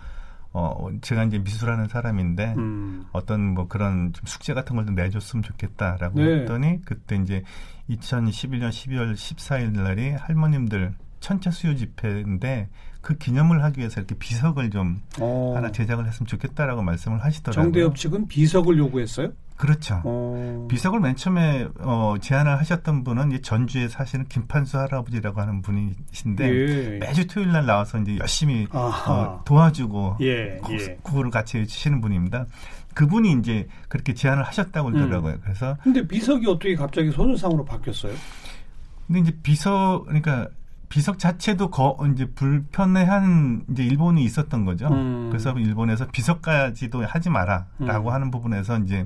어, 0.53 0.89
제가 1.01 1.25
이제 1.25 1.39
미술하는 1.39 1.89
사람인데 1.89 2.55
음. 2.57 3.07
어떤 3.13 3.55
뭐 3.55 3.67
그런 3.67 4.13
좀 4.13 4.23
숙제 4.25 4.55
같은 4.55 4.77
걸 4.77 4.87
좀 4.87 4.95
내줬으면 4.95 5.43
좋겠다라고 5.43 6.21
네. 6.21 6.41
했더니 6.43 6.81
그때 6.85 7.17
이제 7.17 7.43
2011년 7.91 8.69
12월 8.71 9.15
14일 9.15 9.73
날이 9.73 10.11
할머님들 10.13 10.95
천체 11.21 11.51
수요 11.51 11.75
집회인데 11.75 12.69
그 13.01 13.17
기념을 13.19 13.63
하기 13.65 13.81
위해서 13.81 14.01
이렇게 14.01 14.15
비석을 14.15 14.71
좀 14.71 15.01
어. 15.21 15.53
하나 15.57 15.73
제작을 15.73 16.07
했으면 16.07 16.27
좋겠다라고 16.27 16.83
말씀을 16.83 17.23
하시더라고요. 17.25 17.65
정대협 17.65 17.97
측은 17.97 18.29
비석을 18.29 18.79
요구했어요? 18.79 19.33
그렇죠. 19.57 20.01
어. 20.05 20.67
비석을 20.69 21.01
맨 21.01 21.15
처음에 21.15 21.69
어, 21.79 22.17
제안을 22.21 22.59
하셨던 22.59 23.05
분은 23.05 23.31
이제 23.31 23.41
전주에 23.41 23.89
사시는 23.89 24.27
김판수 24.29 24.79
할아버지라고 24.79 25.41
하는 25.41 25.63
분이신데 25.63 26.45
예. 26.45 26.99
매주 26.99 27.27
토요일 27.29 27.53
날 27.53 27.65
나와서 27.65 27.99
이제 27.99 28.17
열심히 28.19 28.67
어, 28.73 29.43
도와주고 29.45 30.19
예. 30.23 30.59
예. 30.71 30.99
구호를 31.03 31.31
같이 31.31 31.59
해주시는 31.59 32.01
분입니다. 32.01 32.47
그분이 32.95 33.33
이제 33.33 33.69
그렇게 33.89 34.15
제안을 34.15 34.45
하셨다고 34.45 34.91
그러더라고요. 34.91 35.35
음. 35.35 35.41
그래서 35.43 35.77
근데 35.83 36.07
비석이 36.07 36.47
어떻게 36.49 36.75
갑자기 36.75 37.11
소녀상으로 37.11 37.65
바뀌었어요? 37.65 38.13
근데 39.07 39.21
이제 39.21 39.37
비석 39.43 40.05
그러니까 40.07 40.49
비석 40.89 41.19
자체도 41.19 41.71
거, 41.71 41.99
이제 42.13 42.25
불편해한 42.25 43.65
이제 43.71 43.85
일본이 43.85 44.23
있었던 44.25 44.65
거죠. 44.65 44.87
음. 44.89 45.29
그래서 45.29 45.53
일본에서 45.53 46.07
비석까지도 46.07 47.05
하지 47.05 47.31
마라라고 47.31 48.09
음. 48.09 48.13
하는 48.13 48.31
부분에서 48.31 48.79
이제 48.79 49.05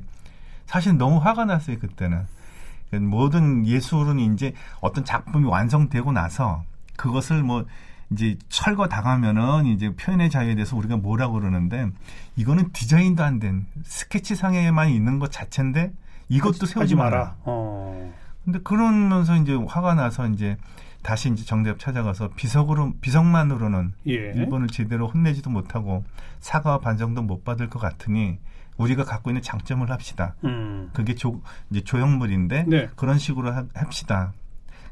사실 0.68 0.96
너무 0.98 1.16
화가 1.18 1.46
났어요 1.46 1.78
그때는 1.78 2.26
모든 3.00 3.66
예술은 3.66 4.18
이제 4.20 4.52
어떤 4.80 5.04
작품이 5.04 5.46
완성되고 5.46 6.12
나서 6.12 6.62
그것을 6.96 7.42
뭐 7.42 7.64
이제 8.10 8.36
철거 8.48 8.86
당하면은 8.88 9.66
이제 9.66 9.94
표현의 9.94 10.30
자유에 10.30 10.54
대해서 10.54 10.76
우리가 10.76 10.96
뭐라고 10.98 11.34
그러는데 11.34 11.88
이거는 12.36 12.70
디자인도 12.72 13.22
안 13.24 13.38
된 13.40 13.66
스케치 13.82 14.34
상에만 14.34 14.90
있는 14.90 15.18
것 15.18 15.30
자체인데 15.32 15.92
이것도 16.28 16.66
세우지 16.66 16.94
마라. 16.96 17.36
어. 17.44 18.12
근데 18.44 18.58
그러면서 18.60 19.36
이제 19.36 19.54
화가 19.54 19.94
나서 19.94 20.26
이제 20.28 20.56
다시 21.02 21.30
이제 21.30 21.44
정대협 21.44 21.78
찾아가서 21.78 22.30
비석으로 22.36 22.94
비석만으로는 23.00 23.92
예. 24.08 24.12
일본을 24.12 24.68
제대로 24.68 25.06
혼내지도 25.08 25.48
못하고 25.50 26.04
사과와 26.40 26.78
반성도 26.80 27.22
못 27.22 27.44
받을 27.44 27.68
것 27.70 27.78
같으니 27.78 28.38
우리가 28.78 29.04
갖고 29.04 29.30
있는 29.30 29.42
장점을 29.42 29.88
합시다. 29.90 30.34
음. 30.44 30.90
그게 30.94 31.14
조, 31.14 31.40
이제 31.70 31.82
조형물인데 31.82 32.64
네. 32.66 32.88
그런 32.96 33.18
식으로 33.18 33.52
하, 33.52 33.64
합시다. 33.74 34.32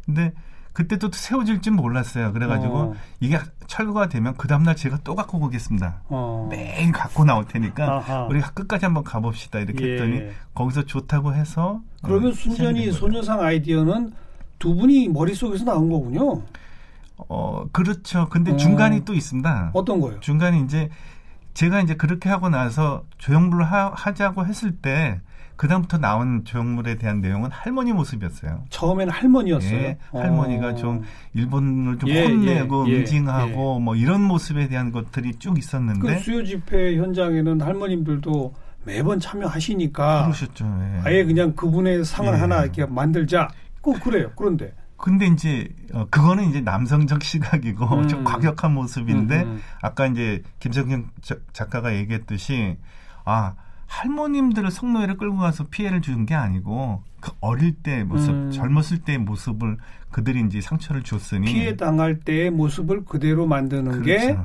근데 0.04 0.32
그때도 0.72 1.10
세워질 1.10 1.62
줄 1.62 1.72
몰랐어요. 1.72 2.34
그래가지고 2.34 2.76
어. 2.76 2.94
이게 3.20 3.38
철거가 3.66 4.10
되면 4.10 4.34
그 4.36 4.46
다음날 4.46 4.76
제가 4.76 4.98
또 5.04 5.14
갖고 5.14 5.38
오겠습니다. 5.38 6.02
어. 6.08 6.48
매일 6.50 6.92
갖고 6.92 7.24
나올 7.24 7.46
테니까 7.46 7.96
아하. 7.96 8.24
우리가 8.24 8.50
끝까지 8.50 8.84
한번 8.84 9.02
가봅시다. 9.02 9.58
이렇게 9.60 9.86
예. 9.86 9.92
했더니 9.94 10.30
거기서 10.52 10.82
좋다고 10.84 11.32
해서 11.32 11.80
그러면 12.02 12.32
어, 12.32 12.34
순전히 12.34 12.92
소녀상 12.92 13.40
아이디어는 13.40 14.12
두 14.58 14.74
분이 14.74 15.08
머릿속에서 15.08 15.64
나온 15.64 15.88
거군요. 15.88 16.42
어, 17.16 17.64
그렇죠. 17.72 18.28
근데 18.28 18.52
어. 18.52 18.56
중간이 18.56 19.06
또 19.06 19.14
있습니다. 19.14 19.70
어떤 19.72 19.98
거요? 19.98 20.20
중간에 20.20 20.60
이제 20.60 20.90
제가 21.56 21.80
이제 21.80 21.94
그렇게 21.94 22.28
하고 22.28 22.50
나서 22.50 23.04
조형물을 23.16 23.64
하, 23.64 23.90
하자고 23.94 24.44
했을 24.44 24.72
때 24.72 25.22
그다음부터 25.56 25.96
나온 25.96 26.44
조형물에 26.44 26.96
대한 26.96 27.22
내용은 27.22 27.50
할머니 27.50 27.94
모습이었어요. 27.94 28.64
처음에는 28.68 29.10
할머니였어요. 29.10 29.78
예, 29.78 29.98
할머니가 30.12 30.68
어. 30.68 30.74
좀 30.74 31.02
일본을 31.32 31.98
좀 31.98 32.10
예, 32.10 32.24
혼내고 32.24 32.86
예, 32.88 32.92
예, 32.92 32.98
응징하고 32.98 33.80
뭐 33.80 33.96
이런 33.96 34.20
모습에 34.20 34.68
대한 34.68 34.92
것들이 34.92 35.36
쭉 35.38 35.58
있었는데 35.58 36.00
그 36.00 36.18
수요 36.18 36.44
집회 36.44 36.98
현장에는 36.98 37.62
할머님들도 37.62 38.54
매번 38.84 39.18
참여하시니까 39.18 40.24
그러셨죠. 40.24 40.66
예. 40.66 41.00
아예 41.04 41.24
그냥 41.24 41.54
그분의 41.54 42.04
상을 42.04 42.30
예. 42.34 42.38
하나 42.38 42.64
이렇게 42.64 42.84
만들자. 42.84 43.48
꼭 43.80 43.98
그래요. 44.00 44.30
그런데 44.36 44.74
근데 44.96 45.26
이제 45.26 45.68
어, 45.92 46.06
그거는 46.10 46.48
이제 46.50 46.60
남성적 46.60 47.22
시각이고 47.22 47.86
음. 47.86 48.08
좀 48.08 48.24
과격한 48.24 48.72
모습인데 48.72 49.42
음. 49.42 49.60
아까 49.82 50.06
이제 50.06 50.42
김성경 50.58 51.10
작가가 51.52 51.94
얘기했듯이 51.94 52.76
아 53.24 53.54
할머님들을 53.86 54.70
성노예를 54.70 55.16
끌고 55.16 55.36
가서 55.36 55.64
피해를 55.70 56.00
준게 56.02 56.34
아니고 56.34 57.02
그 57.20 57.32
어릴 57.40 57.74
때 57.74 58.04
모습, 58.04 58.30
음. 58.30 58.50
젊었을 58.50 58.98
때의 59.00 59.18
모습을 59.18 59.76
그들이 60.10 60.42
이제 60.46 60.60
상처를 60.60 61.02
줬으니 61.02 61.46
피해 61.46 61.76
당할 61.76 62.20
때의 62.20 62.50
모습을 62.50 63.04
그대로 63.04 63.46
만드는 63.46 64.02
그렇죠. 64.02 64.04
게 64.04 64.36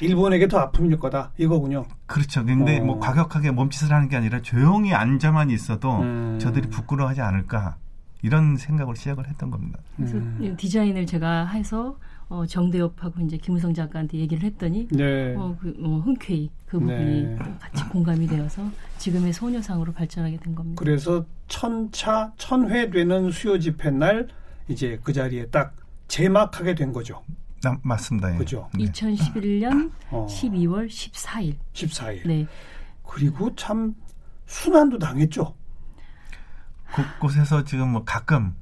일본에게 0.00 0.48
더 0.48 0.58
아픔일 0.58 0.98
거다 0.98 1.32
이거군요. 1.36 1.84
그렇죠. 2.06 2.44
근데 2.44 2.80
어. 2.80 2.84
뭐 2.84 2.98
과격하게 2.98 3.50
몸짓을 3.52 3.92
하는 3.92 4.08
게 4.08 4.16
아니라 4.16 4.40
조용히 4.42 4.92
앉아만 4.92 5.50
있어도 5.50 6.00
음. 6.00 6.38
저들이 6.40 6.68
부끄러워하지 6.68 7.20
않을까 7.20 7.76
이런 8.24 8.56
생각으로 8.56 8.94
시작을 8.94 9.28
했던 9.28 9.50
겁니다. 9.50 9.78
그래서 9.96 10.16
음. 10.16 10.56
디자인을 10.58 11.04
제가 11.04 11.44
해서 11.48 11.98
어, 12.28 12.46
정대엽하고 12.46 13.20
이제 13.20 13.36
김우성 13.36 13.74
작가한테 13.74 14.16
얘기를 14.16 14.42
했더니 14.44 14.88
네. 14.88 15.34
어, 15.36 15.54
그, 15.60 15.76
어, 15.84 15.98
흔쾌히 16.02 16.48
그 16.64 16.80
부분이 16.80 17.22
네. 17.22 17.36
같이 17.60 17.84
공감이 17.90 18.26
되어서 18.26 18.66
지금의 18.96 19.34
소녀상으로 19.34 19.92
발전하게 19.92 20.38
된 20.38 20.54
겁니다. 20.54 20.80
그래서 20.82 21.26
천차 21.48 22.32
천회 22.38 22.88
되는 22.88 23.30
수요 23.30 23.58
집회 23.58 23.90
날 23.90 24.28
이제 24.68 24.98
그 25.04 25.12
자리에 25.12 25.48
딱 25.48 25.76
제막하게 26.08 26.74
된 26.76 26.94
거죠. 26.94 27.22
나, 27.62 27.78
맞습니다. 27.82 28.32
예. 28.32 28.38
그죠. 28.38 28.70
네. 28.72 28.86
2011년 28.86 29.90
어. 30.10 30.26
12월 30.30 30.88
14일. 30.88 31.56
14일. 31.74 32.26
네. 32.26 32.46
그리고 33.06 33.54
참 33.54 33.94
순환도 34.46 34.98
당했죠. 34.98 35.54
곳곳에서 36.94 37.64
지금 37.64 37.88
뭐 37.88 38.04
가끔 38.04 38.54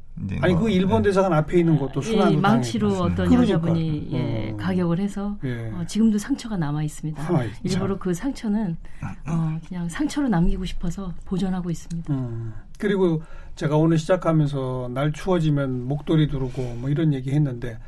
아니 0.42 0.52
뭐, 0.52 0.62
그 0.62 0.70
일본 0.70 1.02
네. 1.02 1.08
대사관 1.08 1.32
앞에 1.32 1.58
있는 1.58 1.78
것도 1.78 2.02
순환도 2.02 2.40
망치로 2.40 2.88
어떤 2.88 3.28
그러니까. 3.28 3.42
여자분이 3.42 4.08
예, 4.12 4.50
어. 4.52 4.56
가격을 4.56 5.00
해서 5.00 5.38
예. 5.42 5.70
어, 5.70 5.84
지금도 5.86 6.18
상처가 6.18 6.56
남아 6.56 6.82
있습니다. 6.82 7.22
아, 7.22 7.44
일부러 7.62 7.98
그 7.98 8.12
상처는 8.12 8.76
어, 9.26 9.58
그냥 9.66 9.88
상처로 9.88 10.28
남기고 10.28 10.66
싶어서 10.66 11.14
보존하고 11.24 11.70
있습니다. 11.70 12.12
음. 12.12 12.52
그리고 12.78 13.22
제가 13.56 13.76
오늘 13.76 13.98
시작하면서 13.98 14.90
날 14.92 15.12
추워지면 15.12 15.86
목도리 15.88 16.28
두르고 16.28 16.76
뭐 16.76 16.90
이런 16.90 17.14
얘기 17.14 17.30
했는데 17.30 17.78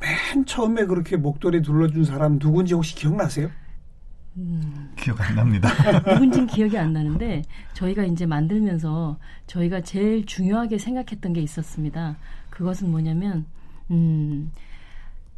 맨 0.00 0.46
처음에 0.46 0.86
그렇게 0.86 1.16
목도리 1.16 1.62
둘러준 1.62 2.04
사람 2.04 2.38
누군지 2.38 2.74
혹시 2.74 2.94
기억나세요? 2.94 3.50
음. 4.38 4.92
기억 4.96 5.20
안 5.20 5.34
납니다. 5.34 5.68
누군진 6.06 6.46
기억이 6.46 6.78
안 6.78 6.92
나는데 6.92 7.42
저희가 7.74 8.04
이제 8.04 8.24
만들면서 8.26 9.18
저희가 9.46 9.82
제일 9.82 10.24
중요하게 10.24 10.78
생각했던 10.78 11.32
게 11.32 11.40
있었습니다. 11.40 12.16
그것은 12.50 12.90
뭐냐면 12.90 13.46
음, 13.90 14.52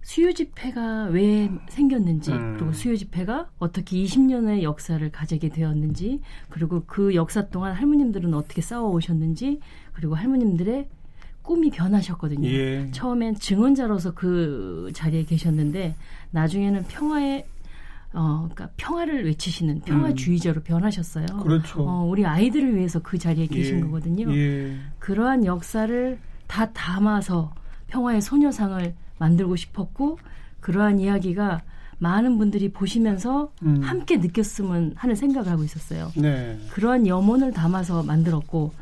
수요 0.02 0.32
집회가 0.32 1.04
왜 1.04 1.50
생겼는지 1.68 2.32
음. 2.32 2.54
그리고 2.56 2.72
수요 2.72 2.96
집회가 2.96 3.48
어떻게 3.58 3.96
20년의 3.96 4.62
역사를 4.62 5.10
가지게 5.10 5.50
되었는지 5.50 6.20
그리고 6.48 6.82
그 6.86 7.14
역사 7.14 7.48
동안 7.48 7.74
할머님들은 7.74 8.34
어떻게 8.34 8.60
싸워 8.60 8.90
오셨는지 8.90 9.60
그리고 9.92 10.14
할머님들의 10.14 10.88
꿈이 11.42 11.70
변하셨거든요. 11.70 12.48
예. 12.48 12.90
처음엔 12.92 13.34
증언자로서 13.36 14.14
그 14.14 14.90
자리에 14.94 15.24
계셨는데 15.24 15.94
나중에는 16.30 16.84
평화의 16.84 17.46
어, 18.12 18.48
그러니까 18.52 18.70
평화를 18.76 19.24
외치시는 19.24 19.82
평화주의자로 19.82 20.60
음. 20.60 20.64
변하셨어요. 20.64 21.26
그렇죠. 21.42 21.82
어, 21.82 22.04
우리 22.04 22.26
아이들을 22.26 22.76
위해서 22.76 23.00
그 23.00 23.18
자리에 23.18 23.46
계신 23.46 23.78
예. 23.78 23.80
거거든요. 23.82 24.34
예. 24.34 24.76
그러한 24.98 25.44
역사를 25.44 26.18
다 26.46 26.72
담아서 26.72 27.54
평화의 27.86 28.20
소녀상을 28.20 28.94
만들고 29.18 29.56
싶었고 29.56 30.18
그러한 30.60 30.98
이야기가 30.98 31.62
많은 31.98 32.38
분들이 32.38 32.72
보시면서 32.72 33.52
음. 33.62 33.80
함께 33.82 34.16
느꼈으면 34.16 34.94
하는 34.96 35.14
생각을 35.14 35.50
하고 35.50 35.62
있었어요. 35.62 36.10
네. 36.16 36.58
그러한 36.70 37.06
염원을 37.06 37.52
담아서 37.52 38.02
만들었고 38.02 38.72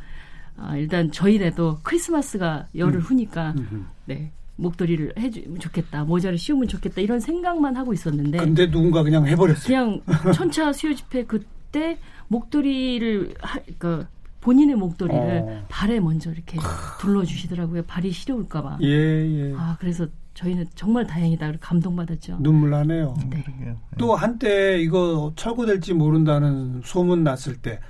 아, 0.57 0.77
일단 0.77 1.11
저희라도 1.11 1.79
크리스마스가 1.83 2.69
열흘 2.77 2.97
음. 2.97 3.01
후니까 3.01 3.55
음. 3.59 3.87
네. 4.07 4.33
목도리를 4.59 5.15
해주면 5.19 5.61
좋겠다, 5.61 6.05
모자를 6.05 6.37
씌우면 6.37 6.69
좋겠다 6.69 7.01
이런 7.01 7.21
생각만 7.21 7.77
하고 7.77 7.93
있었는데. 7.93 8.39
근데 8.39 8.71
누군가 8.71 9.03
그냥 9.03 9.27
해버렸어요. 9.27 9.67
그냥 9.67 10.33
천차 10.35 10.73
수요 10.73 10.95
집회 10.95 11.25
그때 11.25 11.99
목도리를 12.27 13.35
하, 13.41 13.61
그러니까 13.61 14.09
본인의 14.41 14.77
목도리를 14.77 15.21
어. 15.21 15.65
발에 15.69 16.01
먼저 16.01 16.31
이렇게 16.31 16.59
둘러주시더라고요. 17.01 17.83
발이 17.85 18.11
시려울까봐. 18.11 18.79
예, 18.83 18.89
예. 18.89 19.55
아 19.57 19.77
그래서 19.79 20.07
저희는 20.35 20.67
정말 20.75 21.07
다행이다. 21.07 21.55
감동받았죠. 21.61 22.39
눈물 22.41 22.71
나네요. 22.71 23.17
네. 23.31 23.45
또 23.97 24.15
한때 24.15 24.81
이거 24.81 25.33
철거될지 25.37 25.95
모른다는 25.95 26.81
소문 26.85 27.25
났을 27.25 27.57
때 27.57 27.81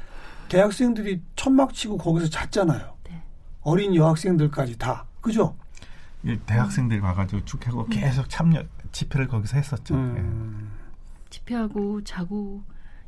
대학생들이 0.49 1.21
천막 1.37 1.75
치고 1.75 1.99
거기서 1.99 2.29
잤잖아요. 2.29 2.95
네. 3.09 3.23
어린 3.63 3.95
여학생들까지 3.95 4.79
다. 4.79 5.07
그죠? 5.21 5.57
대학생들이 6.47 7.01
와가지고 7.01 7.45
쭉 7.45 7.67
하고 7.67 7.83
음. 7.85 7.91
계속 7.91 8.29
참여 8.29 8.63
집회를 8.93 9.29
거기서 9.29 9.57
했었죠. 9.57 9.95
음. 9.95 10.71
예. 10.77 11.29
집회하고 11.31 12.03
자고 12.05 12.63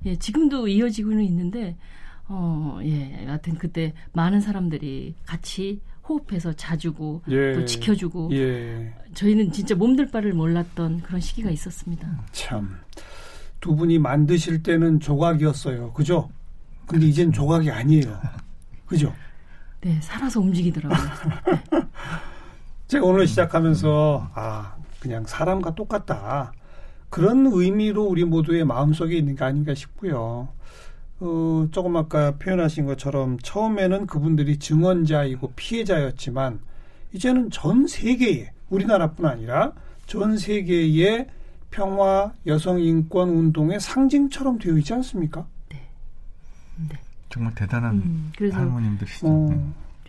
예 0.06 0.16
지금도 0.16 0.68
이어지고는 0.68 1.22
있는데 1.24 1.76
어예 2.28 3.24
하여튼 3.26 3.56
그때 3.56 3.92
많은 4.12 4.40
사람들이 4.40 5.14
같이 5.26 5.80
호흡해서 6.08 6.52
자주고 6.52 7.22
예. 7.28 7.52
또 7.54 7.64
지켜주고 7.64 8.30
예. 8.32 8.94
저희는 9.14 9.52
진짜 9.52 9.74
몸둘 9.74 10.10
바를 10.10 10.32
몰랐던 10.32 11.02
그런 11.02 11.20
시기가 11.20 11.50
있었습니다. 11.50 12.08
참 12.32 12.80
두 13.60 13.76
분이 13.76 13.98
만드실 13.98 14.62
때는 14.62 15.00
조각이었어요, 15.00 15.92
그죠? 15.92 16.30
근데 16.86 17.06
이젠 17.06 17.30
조각이 17.30 17.70
아니에요, 17.70 18.20
그죠? 18.86 19.14
네, 19.82 19.98
살아서 20.00 20.40
움직이더라고요. 20.40 21.08
제가 22.90 23.06
오늘 23.06 23.28
시작하면서 23.28 24.30
아 24.34 24.74
그냥 24.98 25.24
사람과 25.24 25.76
똑같다 25.76 26.52
그런 27.08 27.46
의미로 27.46 28.02
우리 28.02 28.24
모두의 28.24 28.64
마음속에 28.64 29.16
있는 29.16 29.36
게 29.36 29.44
아닌가 29.44 29.74
싶고요. 29.74 30.48
어, 31.20 31.68
조금 31.70 31.96
아까 31.96 32.32
표현하신 32.32 32.86
것처럼 32.86 33.38
처음에는 33.44 34.08
그분들이 34.08 34.58
증언자이고 34.58 35.52
피해자였지만 35.54 36.58
이제는 37.12 37.50
전 37.50 37.86
세계에 37.86 38.50
우리나라뿐 38.70 39.24
아니라 39.24 39.70
전 40.06 40.36
세계의 40.36 41.28
평화 41.70 42.32
여성 42.48 42.80
인권 42.80 43.28
운동의 43.28 43.78
상징처럼 43.78 44.58
되어 44.58 44.76
있지 44.78 44.94
않습니까? 44.94 45.46
네. 45.68 45.80
네. 46.88 46.98
정말 47.28 47.54
대단한 47.54 47.94
음, 47.94 48.32
할머님들이시죠. 48.36 49.28
어, 49.28 49.48
네. 49.50 49.60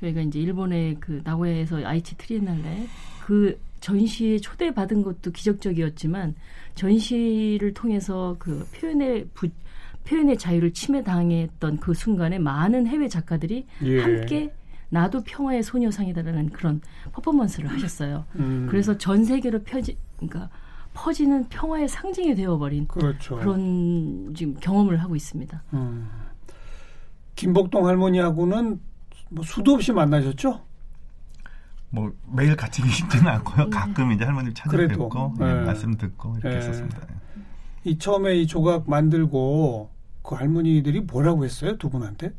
저희가 0.02 0.22
이제 0.22 0.40
일본의 0.40 0.98
그 1.00 1.22
나고야에서 1.24 1.86
아이치 1.86 2.18
트리엔날레 2.18 2.88
그 3.24 3.60
전시에 3.80 4.40
초대받은 4.40 5.04
것도 5.04 5.32
기적적이었지만 5.32 6.36
전시를 6.76 7.74
통해서 7.74 8.36
그 8.40 8.68
표현의 8.76 9.28
부, 9.34 9.48
표현의 10.06 10.38
자유를 10.38 10.74
침해당했던 10.74 11.80
그 11.80 11.94
순간에 11.94 12.40
많은 12.40 12.88
해외 12.88 13.08
작가들이 13.08 13.66
예. 13.84 14.02
함께 14.02 14.54
나도 14.90 15.24
평화의 15.24 15.64
소녀상이다라는 15.64 16.50
그런 16.50 16.82
퍼포먼스를 17.14 17.70
하셨어요. 17.70 18.26
음. 18.36 18.68
그래서 18.70 18.98
전 18.98 19.24
세계로 19.24 19.60
펴지 19.64 19.98
그러니까 20.18 20.50
퍼지는 20.94 21.48
평화의 21.48 21.88
상징이 21.88 22.36
되어버린 22.36 22.88
그렇죠. 22.88 23.38
그런 23.38 24.34
지금 24.36 24.56
경험을 24.60 24.98
하고 24.98 25.16
있습니다. 25.16 25.64
음. 25.74 26.10
김복동 27.36 27.88
할머니하고는 27.88 28.80
뭐 29.32 29.44
수도 29.44 29.74
없이 29.74 29.92
만나셨죠? 29.92 30.62
뭐 31.90 32.14
매일 32.28 32.56
같이 32.56 32.82
계시지는 32.82 33.28
않고요. 33.28 33.70
가끔 33.70 34.12
이제 34.12 34.24
할머님 34.24 34.54
찾아뵙고 34.54 35.36
네. 35.40 35.54
네. 35.54 35.62
말씀 35.66 35.98
듣고 35.98 36.38
이렇게 36.38 36.50
네. 36.50 36.56
했었습니다. 36.58 37.00
이 37.84 37.98
처음에 37.98 38.36
이 38.36 38.48
조각 38.48 38.90
만들고 38.90 39.90
그 40.22 40.36
할머니들이 40.36 41.02
뭐라고 41.02 41.44
했어요 41.44 41.78
두 41.78 41.90
분한테? 41.90 42.34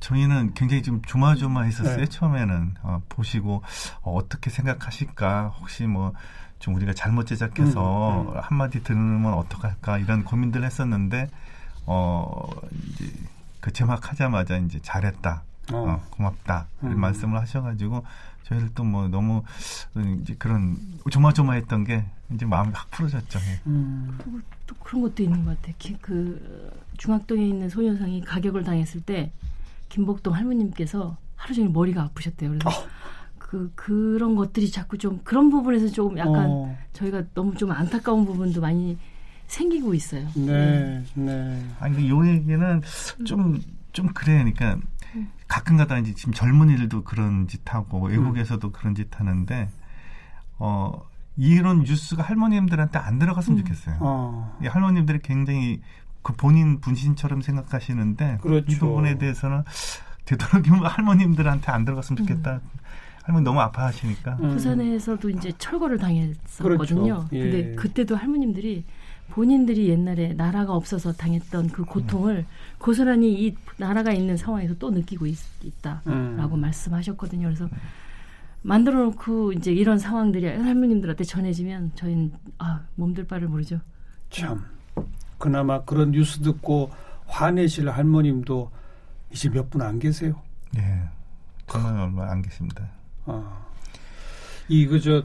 저희는 0.00 0.54
굉장히 0.54 0.82
좀 0.82 1.02
조마조마했었어요. 1.02 1.96
네. 1.96 2.06
처음에는 2.06 2.74
어, 2.82 3.02
보시고 3.08 3.62
어, 4.02 4.20
떻게 4.28 4.50
생각하실까 4.50 5.48
혹시 5.60 5.86
뭐 5.86 6.12
좀 6.58 6.74
우리가 6.74 6.94
잘못 6.94 7.26
제작해서 7.26 8.22
음, 8.22 8.28
음. 8.28 8.40
한마디 8.40 8.82
들으면 8.82 9.34
어떡할까 9.34 9.98
이런 9.98 10.24
고민들 10.24 10.64
했었는데 10.64 11.28
어 11.86 12.48
이제 12.88 13.12
그 13.60 13.72
제막하자마자 13.72 14.58
이제 14.58 14.78
잘했다 14.82 15.42
어. 15.72 15.76
어, 15.76 16.02
고맙다 16.10 16.68
음. 16.84 17.00
말씀을 17.00 17.40
하셔가지고 17.40 18.04
저희를 18.44 18.70
또 18.74 18.84
뭐 18.84 19.08
너무 19.08 19.42
이제 20.22 20.34
그런 20.38 20.76
조마조마했던 21.10 21.84
게 21.84 22.04
이제 22.32 22.46
마음이 22.46 22.70
확 22.72 22.90
풀어졌죠. 22.90 23.38
예. 23.38 23.60
음. 23.66 24.18
또, 24.22 24.30
또, 24.66 24.74
그런 24.76 25.02
것도 25.02 25.22
있는 25.22 25.44
것 25.44 25.60
같아요. 25.60 25.96
그 26.00 26.72
중학동에 26.96 27.46
있는 27.46 27.68
소녀상이 27.68 28.20
가격을 28.22 28.64
당했을 28.64 29.00
때 29.00 29.32
김복동 29.88 30.34
할머님께서 30.34 31.16
하루 31.34 31.54
종일 31.54 31.70
머리가 31.70 32.02
아프셨대요. 32.02 32.50
그래서 32.50 32.68
어. 32.68 32.86
그 33.38 33.70
그런 33.74 34.34
것들이 34.34 34.70
자꾸 34.70 34.98
좀 34.98 35.20
그런 35.22 35.50
부분에서 35.50 35.88
조금 35.88 36.18
약간 36.18 36.46
어. 36.48 36.76
저희가 36.92 37.22
너무 37.34 37.54
좀 37.54 37.70
안타까운 37.70 38.24
부분도 38.24 38.60
많이 38.60 38.98
생기고 39.46 39.94
있어요. 39.94 40.26
네, 40.34 41.04
네. 41.14 41.64
아니, 41.78 42.08
요 42.08 42.26
얘기는 42.26 42.82
좀, 43.24 43.62
좀 43.92 44.08
그래. 44.08 44.38
그러니까 44.52 44.78
가끔가다 45.48 45.98
이제 45.98 46.14
지금 46.14 46.32
젊은이들도 46.32 47.04
그런 47.04 47.46
짓 47.48 47.62
하고 47.72 48.06
외국에서도 48.06 48.66
음. 48.66 48.72
그런 48.72 48.94
짓 48.94 49.08
하는데, 49.18 49.68
어, 50.58 51.02
이런 51.36 51.80
뉴스가 51.80 52.22
할머님들한테 52.22 52.98
안 52.98 53.18
들어갔으면 53.18 53.58
음. 53.58 53.64
좋겠어요. 53.64 53.96
어. 54.00 54.58
이 54.62 54.66
할머님들이 54.66 55.20
굉장히 55.22 55.82
그 56.22 56.32
본인 56.32 56.80
분신처럼 56.80 57.42
생각하시는데 57.42 58.38
그렇죠. 58.42 58.64
이 58.68 58.78
부분에 58.78 59.18
대해서는 59.18 59.62
되도록이면 60.24 60.84
할머님들한테 60.86 61.70
안 61.70 61.84
들어갔으면 61.84 62.24
좋겠다. 62.24 62.54
음. 62.54 62.60
할머니 63.22 63.44
너무 63.44 63.60
아파하시니까. 63.60 64.38
음. 64.40 64.50
부산에서도 64.50 65.30
이제 65.30 65.52
철거를 65.58 65.98
당했었거든요. 65.98 67.26
그렇죠. 67.26 67.28
예. 67.32 67.40
근데 67.40 67.74
그때도 67.74 68.16
할머님들이 68.16 68.84
본인들이 69.30 69.88
옛날에 69.88 70.32
나라가 70.34 70.74
없어서 70.74 71.12
당했던 71.12 71.68
그 71.68 71.84
고통을 71.84 72.38
음. 72.38 72.46
고스란히 72.78 73.46
이 73.46 73.56
나라가 73.76 74.12
있는 74.12 74.36
상황에서 74.36 74.74
또 74.78 74.90
느끼고 74.90 75.26
있, 75.26 75.36
다라고 75.82 76.54
음. 76.56 76.60
말씀하셨거든요. 76.60 77.46
그래서 77.46 77.68
만들어 78.62 79.04
놓고 79.04 79.52
이제 79.52 79.72
이런 79.72 79.98
상황들이 79.98 80.46
할머님들한테 80.46 81.24
전해지면 81.24 81.92
저희는 81.94 82.32
아, 82.58 82.80
몸둘 82.94 83.26
바를 83.26 83.48
모르죠. 83.48 83.80
참. 84.30 84.64
그나마 85.38 85.82
그런 85.84 86.10
뉴스 86.12 86.40
듣고 86.40 86.90
화내실 87.26 87.90
할머님도 87.90 88.70
이제 89.32 89.48
몇 89.50 89.68
분 89.70 89.82
안 89.82 89.98
계세요. 89.98 90.40
네. 90.72 91.02
저는 91.68 92.00
얼마 92.00 92.30
안 92.30 92.40
계십니다. 92.42 92.88
아. 93.26 93.66
이거 94.68 94.98
저 94.98 95.22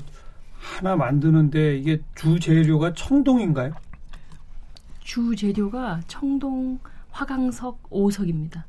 하나 0.60 0.96
만드는데 0.96 1.78
이게 1.78 2.02
주 2.16 2.40
재료가 2.40 2.94
청동인가요? 2.94 3.74
주 5.02 5.36
재료가 5.36 6.02
청동, 6.08 6.80
화강석, 7.10 7.88
오석입니다. 7.90 8.66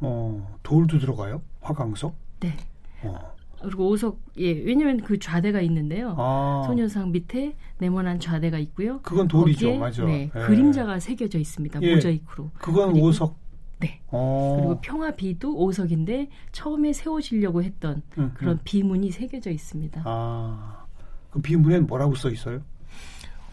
어, 0.00 0.58
돌도 0.62 0.98
들어가요? 0.98 1.42
화강석? 1.60 2.14
네. 2.40 2.56
어. 3.02 3.32
그리고 3.60 3.90
오석 3.90 4.20
예 4.38 4.50
왜냐면 4.50 5.00
그 5.02 5.18
좌대가 5.18 5.60
있는데요. 5.60 6.16
아. 6.18 6.64
소녀상 6.66 7.12
밑에 7.12 7.54
네모난 7.78 8.18
좌대가 8.18 8.58
있고요. 8.58 9.00
그건 9.02 9.28
돌이죠, 9.28 9.76
맞아. 9.76 10.04
네, 10.04 10.30
예. 10.34 10.40
그림자가 10.40 10.98
새겨져 10.98 11.38
있습니다. 11.38 11.80
예. 11.82 11.94
모자이크로. 11.94 12.50
그건 12.54 12.96
오석. 12.96 13.36
네. 13.78 14.00
어. 14.08 14.56
그리고 14.58 14.80
평화비도 14.80 15.56
오석인데 15.56 16.28
처음에 16.52 16.92
세워지려고 16.92 17.62
했던 17.62 18.02
음, 18.18 18.32
그런 18.34 18.54
음. 18.54 18.60
비문이 18.64 19.10
새겨져 19.10 19.50
있습니다. 19.50 20.02
아, 20.04 20.84
그 21.30 21.40
비문엔 21.40 21.86
뭐라고 21.86 22.14
써 22.14 22.30
있어요? 22.30 22.60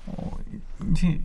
어, 0.08 0.32
이제 0.92 1.20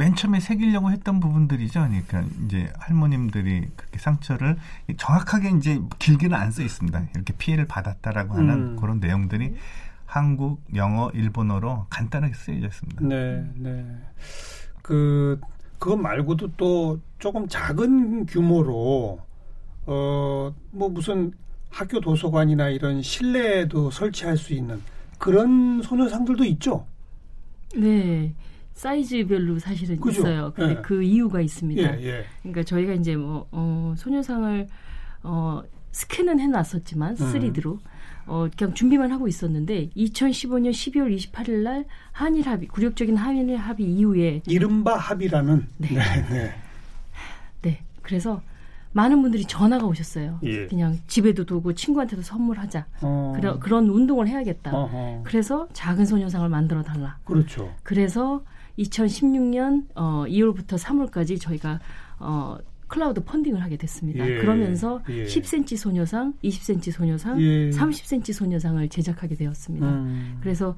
맨 0.00 0.14
처음에 0.14 0.40
새기려고 0.40 0.90
했던 0.90 1.20
부분들이죠. 1.20 1.80
그러니까 1.80 2.24
이제 2.46 2.72
할머님들이 2.78 3.68
그렇게 3.76 3.98
상처를 3.98 4.56
정확하게 4.96 5.50
이제 5.58 5.78
길게는 5.98 6.34
안 6.34 6.50
써 6.52 6.62
있습니다. 6.62 7.02
이렇게 7.14 7.34
피해를 7.36 7.66
받았다라고 7.66 8.32
하는 8.32 8.50
음. 8.54 8.76
그런 8.76 8.98
내용들이 8.98 9.54
한국, 10.06 10.62
영어, 10.74 11.10
일본어로 11.10 11.86
간단하게 11.90 12.32
쓰여져 12.32 12.66
있습니다. 12.68 13.04
네, 13.06 13.44
네. 13.56 13.86
그 14.80 15.38
그것 15.78 15.96
말고도 15.96 16.52
또 16.56 16.98
조금 17.18 17.46
작은 17.46 18.24
규모로 18.24 19.20
어 19.86 20.52
뭐 20.72 20.88
무슨 20.88 21.32
학교 21.68 22.00
도서관이나 22.00 22.70
이런 22.70 23.02
실내에도 23.02 23.90
설치할 23.90 24.36
수 24.38 24.54
있는 24.54 24.80
그런 25.18 25.82
소녀상들도 25.82 26.42
있죠. 26.44 26.86
네. 27.76 28.32
사이즈별로 28.80 29.58
사실은 29.58 30.00
그죠? 30.00 30.22
있어요. 30.22 30.52
근데 30.54 30.76
예. 30.78 30.80
그 30.80 31.02
이유가 31.02 31.42
있습니다. 31.42 32.00
예, 32.00 32.02
예. 32.02 32.24
그러니까 32.40 32.62
저희가 32.62 32.94
이제 32.94 33.14
뭐 33.14 33.46
어, 33.50 33.92
소녀상을 33.98 34.68
어, 35.22 35.62
스캔은 35.92 36.40
해놨었지만 36.40 37.16
3D로 37.16 37.72
음. 37.74 37.78
어, 38.24 38.48
그냥 38.56 38.72
준비만 38.72 39.12
하고 39.12 39.28
있었는데 39.28 39.90
2015년 39.90 40.70
12월 40.70 41.14
28일 41.14 41.62
날 41.62 41.84
한일 42.12 42.48
합의, 42.48 42.68
굴욕적인 42.68 43.16
한일 43.16 43.54
합의 43.56 43.86
이후에 43.86 44.40
이른바 44.46 44.96
합의라는 44.96 45.66
네. 45.76 45.88
네, 45.88 46.28
네. 46.30 46.54
네. 47.60 47.82
그래서 48.00 48.40
많은 48.92 49.20
분들이 49.20 49.44
전화가 49.44 49.84
오셨어요. 49.84 50.38
예. 50.44 50.66
그냥 50.68 50.98
집에도 51.06 51.44
두고 51.44 51.74
친구한테도 51.74 52.22
선물하자. 52.22 52.86
어. 53.02 53.34
그래, 53.36 53.54
그런 53.60 53.90
운동을 53.90 54.26
해야겠다. 54.26 54.74
어허. 54.74 55.20
그래서 55.24 55.68
작은 55.74 56.06
소녀상을 56.06 56.48
만들어 56.48 56.82
달라. 56.82 57.18
그렇죠. 57.24 57.74
그래서 57.82 58.42
2016년 58.78 59.86
어, 59.94 60.24
2월부터 60.26 60.78
3월까지 60.78 61.40
저희가 61.40 61.80
어, 62.18 62.58
클라우드 62.90 63.24
펀딩을 63.24 63.62
하게 63.62 63.76
됐습니다. 63.76 64.28
예, 64.28 64.38
그러면서 64.38 65.00
예. 65.08 65.24
10cm 65.24 65.76
소녀상, 65.76 66.34
20cm 66.42 66.92
소녀상, 66.92 67.40
예. 67.40 67.70
30cm 67.70 68.32
소녀상을 68.32 68.88
제작하게 68.88 69.36
되었습니다. 69.36 69.86
음. 69.86 70.38
그래서 70.40 70.76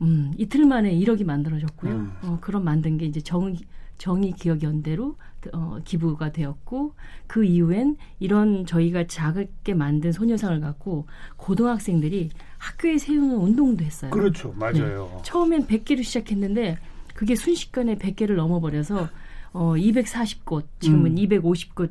음, 0.00 0.32
이틀 0.38 0.64
만에 0.64 0.92
1억이 0.98 1.24
만들어졌고요. 1.24 1.92
음. 1.92 2.12
어, 2.22 2.38
그런 2.40 2.64
만든 2.64 2.96
게 2.96 3.04
이제 3.04 3.20
정, 3.20 3.54
정의 3.98 4.32
기억 4.32 4.62
연대로 4.62 5.16
어, 5.52 5.78
기부가 5.84 6.32
되었고 6.32 6.94
그 7.26 7.44
이후엔 7.44 7.96
이런 8.18 8.64
저희가 8.64 9.06
작게 9.06 9.74
만든 9.74 10.12
소녀상을 10.12 10.58
갖고 10.60 11.06
고등학생들이 11.36 12.30
학교에 12.56 12.96
세우는 12.96 13.36
운동도 13.36 13.84
했어요. 13.84 14.10
그렇죠, 14.10 14.54
맞아요. 14.56 15.12
네. 15.16 15.22
처음엔 15.22 15.66
100개로 15.66 16.02
시작했는데 16.02 16.78
그게 17.20 17.36
순식간에 17.36 17.96
100개를 17.96 18.34
넘어버려서 18.34 19.10
어 19.52 19.74
240곳 19.74 20.64
지금은 20.78 21.10
음. 21.10 21.16
250곳 21.16 21.90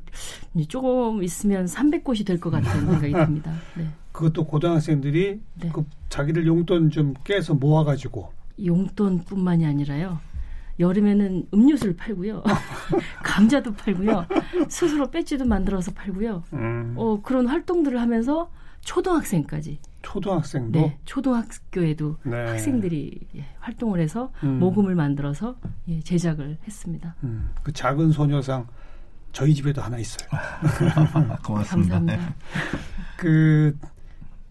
조금 0.67 1.21
있으면 1.21 1.65
300곳이 1.67 2.25
될 2.25 2.39
것 2.39 2.49
같은 2.49 2.67
생각이 2.71 3.11
듭니다. 3.13 3.53
네. 3.77 3.85
그것도 4.11 4.47
고등학생들이 4.47 5.39
네. 5.61 5.69
그 5.71 5.85
자기들 6.09 6.47
용돈 6.47 6.89
좀 6.89 7.13
깨서 7.23 7.53
모아가지고 7.53 8.31
용돈뿐만이 8.65 9.67
아니라요. 9.67 10.17
여름에는 10.79 11.49
음료수를 11.53 11.95
팔고요. 11.95 12.41
감자도 13.23 13.73
팔고요. 13.75 14.25
스스로 14.67 15.11
배지도 15.11 15.45
만들어서 15.45 15.91
팔고요. 15.91 16.43
음. 16.53 16.95
어, 16.97 17.21
그런 17.21 17.45
활동들을 17.45 18.01
하면서 18.01 18.49
초등학생까지. 18.81 19.77
초등학생도? 20.01 20.79
네, 20.79 20.97
초등학교에도 21.05 22.17
네. 22.23 22.45
학생들이 22.45 23.19
예, 23.35 23.45
활동을 23.59 23.99
해서 23.99 24.31
음. 24.43 24.59
모금을 24.59 24.95
만들어서 24.95 25.55
예, 25.87 25.99
제작을 26.01 26.57
했습니다. 26.65 27.15
음, 27.23 27.49
그 27.63 27.71
작은 27.71 28.11
소녀상 28.11 28.67
저희 29.31 29.53
집에도 29.53 29.81
하나 29.81 29.97
있어요. 29.97 30.27
고맙습니다. 31.43 31.95
감사합니다. 31.95 32.35
그 33.17 33.77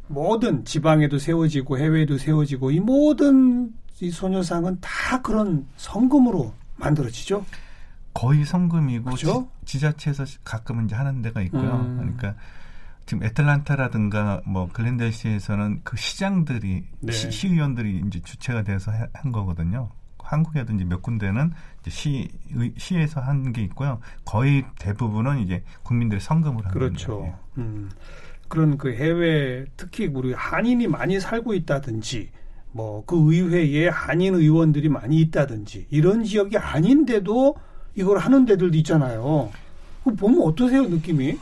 모든 0.07 0.65
지방에도 0.65 1.19
세워지고 1.19 1.79
해외에도 1.79 2.19
세워지고 2.19 2.71
이 2.71 2.81
모든 2.81 3.73
이 4.01 4.11
소녀상은 4.11 4.79
다 4.81 5.21
그런 5.23 5.67
성금으로 5.77 6.55
만들어지죠. 6.77 7.45
거의 8.15 8.45
성금이고 8.45 9.05
그렇죠? 9.05 9.49
지, 9.65 9.79
자체에서 9.79 10.25
가끔은 10.45 10.87
이제 10.87 10.95
하는 10.95 11.23
데가 11.23 11.41
있고요. 11.43 11.87
음. 11.87 11.97
그러니까 11.97 12.35
지금 13.09 13.25
애틀란타라든가 13.25 14.42
뭐 14.44 14.68
글렌델시에서는 14.71 15.81
그 15.83 15.97
시장들이 15.97 16.85
네. 17.01 17.12
시, 17.12 17.49
의원들이 17.49 18.03
이제 18.07 18.21
주체가 18.21 18.64
돼서 18.64 18.92
해, 18.92 19.07
한 19.14 19.33
거거든요. 19.33 19.88
한국에도 20.18 20.75
이제 20.75 20.85
몇 20.85 21.01
군데는 21.01 21.53
이제 21.81 21.90
시 21.90 22.29
시에서 22.77 23.23
한 23.23 23.51
게 23.55 23.62
있고요. 23.62 23.99
거의 24.27 24.62
대부분은 24.79 25.38
이제 25.38 25.64
국민들의 25.85 26.21
성금을 26.21 26.66
하는 26.66 26.71
그렇죠. 26.71 27.35
음. 27.57 27.88
그런 28.47 28.77
그 28.77 28.92
해외 28.94 29.64
특히 29.79 30.07
우리 30.07 30.35
한인이 30.35 30.87
많이 30.88 31.18
살고 31.18 31.55
있다든지 31.55 32.29
뭐 32.73 33.03
그 33.07 33.16
의회에 33.33 33.88
한인 33.88 34.35
의원들이 34.35 34.90
많이 34.90 35.16
있다든지 35.21 35.87
이런 35.88 36.25
지역이 36.25 36.59
아닌데도 36.59 37.57
이걸 37.94 38.18
하는 38.18 38.44
데들도 38.44 38.77
있잖아요. 38.79 39.51
그 40.05 40.14
보면 40.14 40.42
어떠세요 40.42 40.83
느낌이? 40.83 41.38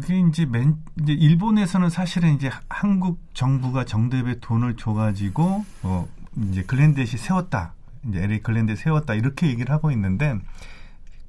그게 0.00 0.20
이제 0.20 0.46
맨 0.46 0.76
이제 1.00 1.12
일본에서는 1.12 1.90
사실은 1.90 2.34
이제 2.34 2.50
한국 2.68 3.18
정부가 3.34 3.84
정대에 3.84 4.36
돈을 4.40 4.76
줘가지고 4.76 5.64
어 5.82 6.08
이제 6.50 6.62
글랜드시 6.62 7.16
세웠다 7.16 7.74
이제 8.08 8.22
LA 8.22 8.40
글랜드 8.40 8.76
세웠다 8.76 9.14
이렇게 9.14 9.48
얘기를 9.48 9.74
하고 9.74 9.90
있는데 9.90 10.38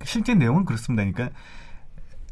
실제 0.04 0.36
내용은 0.36 0.66
그렇습니다. 0.66 1.04
그러니까 1.10 1.36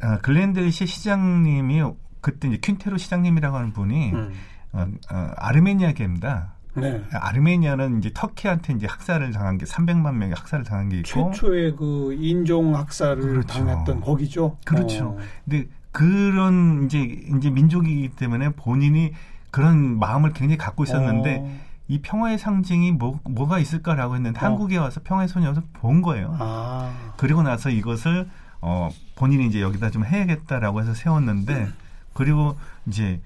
어, 0.03 0.19
글랜드시 0.21 0.85
시장님이 0.85 1.83
그때 2.21 2.47
이제 2.47 2.57
퀸테로 2.57 2.97
시장님이라고 2.97 3.57
하는 3.57 3.73
분이 3.73 4.11
음. 4.11 4.33
어, 4.73 4.87
어, 5.11 5.31
아르메니아계입니다. 5.37 6.53
네. 6.77 7.01
아르메니아는 7.11 7.99
이제 7.99 8.11
터키한테 8.13 8.73
이제 8.73 8.85
학살을 8.85 9.31
당한 9.31 9.57
게 9.57 9.65
300만 9.65 10.15
명의 10.15 10.35
학살을 10.35 10.65
당한 10.65 10.89
게 10.89 10.97
있고 10.97 11.31
최초의 11.31 11.75
그 11.77 12.13
인종 12.19 12.75
학살을 12.75 13.21
그렇죠. 13.21 13.47
당했던 13.47 14.01
거기죠. 14.01 14.57
그렇죠. 14.65 15.05
어. 15.05 15.17
근데 15.45 15.67
그런 15.95 16.83
이제 16.83 16.99
이제 17.37 17.49
민족이기 17.49 18.09
때문에 18.17 18.49
본인이 18.49 19.13
그런 19.49 19.97
마음을 19.97 20.33
굉장히 20.33 20.57
갖고 20.57 20.83
있었는데 20.83 21.37
어. 21.41 21.59
이 21.87 22.01
평화의 22.01 22.37
상징이 22.37 22.91
뭐, 22.91 23.21
뭐가 23.23 23.59
있을까라고 23.59 24.15
했는데 24.15 24.37
어. 24.37 24.43
한국에 24.43 24.75
와서 24.75 24.99
평화의 25.05 25.29
소녀를 25.29 25.63
본 25.71 26.01
거예요. 26.01 26.35
아. 26.37 27.13
그리고 27.15 27.43
나서 27.43 27.69
이것을 27.69 28.27
어, 28.59 28.89
본인이 29.15 29.47
이제 29.47 29.61
여기다 29.61 29.89
좀 29.89 30.03
해야겠다라고 30.03 30.81
해서 30.81 30.93
세웠는데 30.93 31.69
그리고 32.13 32.57
이제 32.87 33.21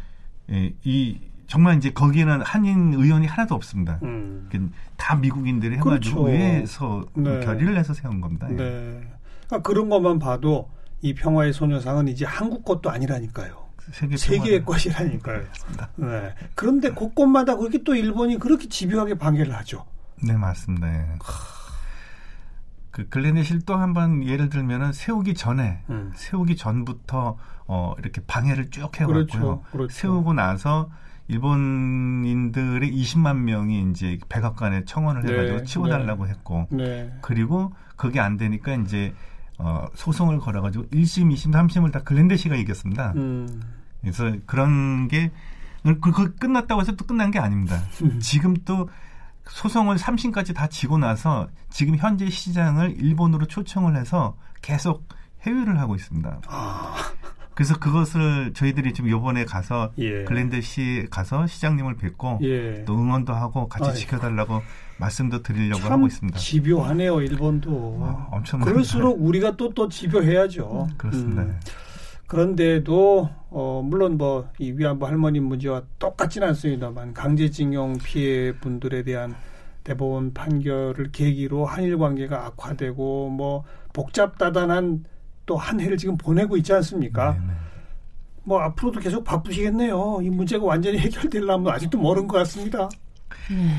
예, 0.52 0.72
이 0.84 1.20
정말 1.48 1.78
이제 1.78 1.90
거기에는 1.90 2.44
한인 2.44 2.94
의원이 2.94 3.26
하나도 3.26 3.56
없습니다. 3.56 3.98
음. 4.04 4.48
다 4.96 5.16
미국인들이 5.16 5.78
해가지고 5.78 5.90
그렇죠. 5.90 6.30
의회에서 6.30 7.06
네. 7.16 7.40
결의를 7.40 7.78
해서 7.78 7.96
세운 7.96 8.22
겁니다. 8.22 8.48
예. 8.52 8.56
네. 8.56 9.02
그러니까 9.48 9.68
그런 9.68 9.90
것만 9.90 10.20
봐도 10.20 10.70
이 11.02 11.14
평화의 11.14 11.54
소녀상은 11.54 12.08
이제 12.08 12.26
한국 12.26 12.66
것도 12.66 12.90
아니라니까요. 12.90 13.70
세계 13.92 14.18
세계의 14.18 14.64
것이라니까요. 14.66 15.44
네. 15.96 16.36
그런데 16.56 16.92
곳곳마다 16.92 17.56
그렇게 17.56 17.84
또 17.84 17.96
일본이 17.96 18.38
그렇게 18.38 18.68
집요하게 18.68 19.18
방해를 19.18 19.56
하죠. 19.58 19.86
네, 20.22 20.34
맞습니다. 20.34 20.94
예. 20.94 21.06
그 22.92 23.08
글래네실 23.08 23.62
또한번 23.62 24.26
예를 24.26 24.50
들면은 24.50 24.92
세우기 24.92 25.36
전에 25.36 25.84
음. 25.90 26.12
세우기 26.16 26.58
전부터 26.58 27.38
어 27.68 27.94
이렇게 28.00 28.22
방해를 28.26 28.72
쭉 28.72 29.00
해왔고요. 29.00 29.26
그렇죠. 29.26 29.64
그렇죠. 29.72 29.94
세우고 29.94 30.34
나서 30.34 30.90
일본인들이 31.30 32.92
20만 32.92 33.38
명이 33.38 33.92
이제 33.92 34.18
백악관에 34.28 34.86
청원을 34.86 35.22
네, 35.22 35.32
해가지고 35.32 35.58
네, 35.60 35.64
치워달라고 35.64 36.26
네. 36.26 36.32
했고, 36.32 36.68
네. 36.72 37.14
그리고 37.22 37.72
그게 37.96 38.20
안 38.20 38.36
되니까 38.38 38.74
이제 38.74 39.14
어, 39.60 39.88
소송을 39.94 40.40
걸어가지고 40.40 40.86
1심, 40.86 41.34
2심, 41.34 41.54
3심을 41.54 41.92
다 41.92 42.02
글랜드시가 42.02 42.56
이겼습니다. 42.56 43.14
음. 43.18 43.62
그래서 44.02 44.34
그런 44.46 45.08
게 45.10 45.32
그, 45.84 46.00
그 46.00 46.36
끝났다고 46.36 46.82
해서 46.82 46.94
또 46.94 47.06
끝난 47.06 47.30
게 47.30 47.40
아닙니다. 47.40 47.84
지금 48.20 48.56
또 48.66 48.90
소송을 49.50 49.98
3심까지 49.98 50.56
다 50.56 50.68
지고 50.68 50.98
나서 50.98 51.48
지금 51.70 51.98
현재 51.98 52.30
시장을 52.30 52.96
일본으로 52.98 53.48
초청을 53.48 53.98
해서 53.98 54.38
계속 54.62 55.08
해외를 55.42 55.80
하고 55.80 55.96
있습니다. 55.96 56.42
아. 56.48 56.96
그래서 57.54 57.78
그것을 57.78 58.54
저희들이 58.54 58.94
지금 58.94 59.10
요번에 59.10 59.44
가서 59.44 59.92
예. 59.98 60.24
글랜드시 60.24 61.08
가서 61.12 61.46
시장님을 61.46 61.98
뵙고 61.98 62.40
예. 62.44 62.86
또 62.86 62.98
응원도 62.98 63.34
하고 63.34 63.68
같이 63.68 63.90
아이. 63.90 63.96
지켜달라고 63.96 64.62
말씀도 65.00 65.42
드리려고 65.42 65.82
하고 65.88 66.08
있습니다. 66.08 66.38
집요하네요, 66.38 67.22
일본도. 67.22 68.00
아, 68.02 68.28
엄청 68.32 68.60
그럴수록 68.60 69.18
우리가 69.22 69.56
또또 69.56 69.88
집요해야죠. 69.90 70.88
음, 70.90 70.94
그렇습니다. 70.98 71.42
음. 71.44 71.60
그런데도 72.28 73.30
어 73.50 73.82
물론 73.84 74.18
뭐 74.18 74.48
이 74.60 74.72
위안부 74.72 75.08
할머니 75.08 75.40
문제와 75.40 75.82
똑같지는 75.98 76.50
않습니다만 76.50 77.14
강제징용 77.14 77.98
피해 78.04 78.52
분들에 78.60 79.02
대한 79.04 79.34
대법원 79.84 80.34
판결을 80.34 81.12
계기로 81.12 81.66
한일 81.66 81.98
관계가 81.98 82.46
악화되고 82.46 83.30
뭐 83.30 83.64
복잡다단한 83.94 85.06
또 85.48 85.56
한 85.56 85.80
해를 85.80 85.98
지금 85.98 86.16
보내고 86.18 86.58
있지 86.58 86.72
않습니까? 86.74 87.34
네네. 87.34 87.46
네. 87.48 87.54
뭐 88.44 88.60
앞으로도 88.62 89.00
계속 89.00 89.24
바쁘시겠네요. 89.24 90.20
이 90.22 90.30
문제가 90.30 90.64
완전히 90.66 91.00
해결되려면 91.00 91.74
아직도 91.74 91.98
멀은 92.00 92.28
것 92.28 92.38
같습니다. 92.38 92.88
음. 93.50 93.76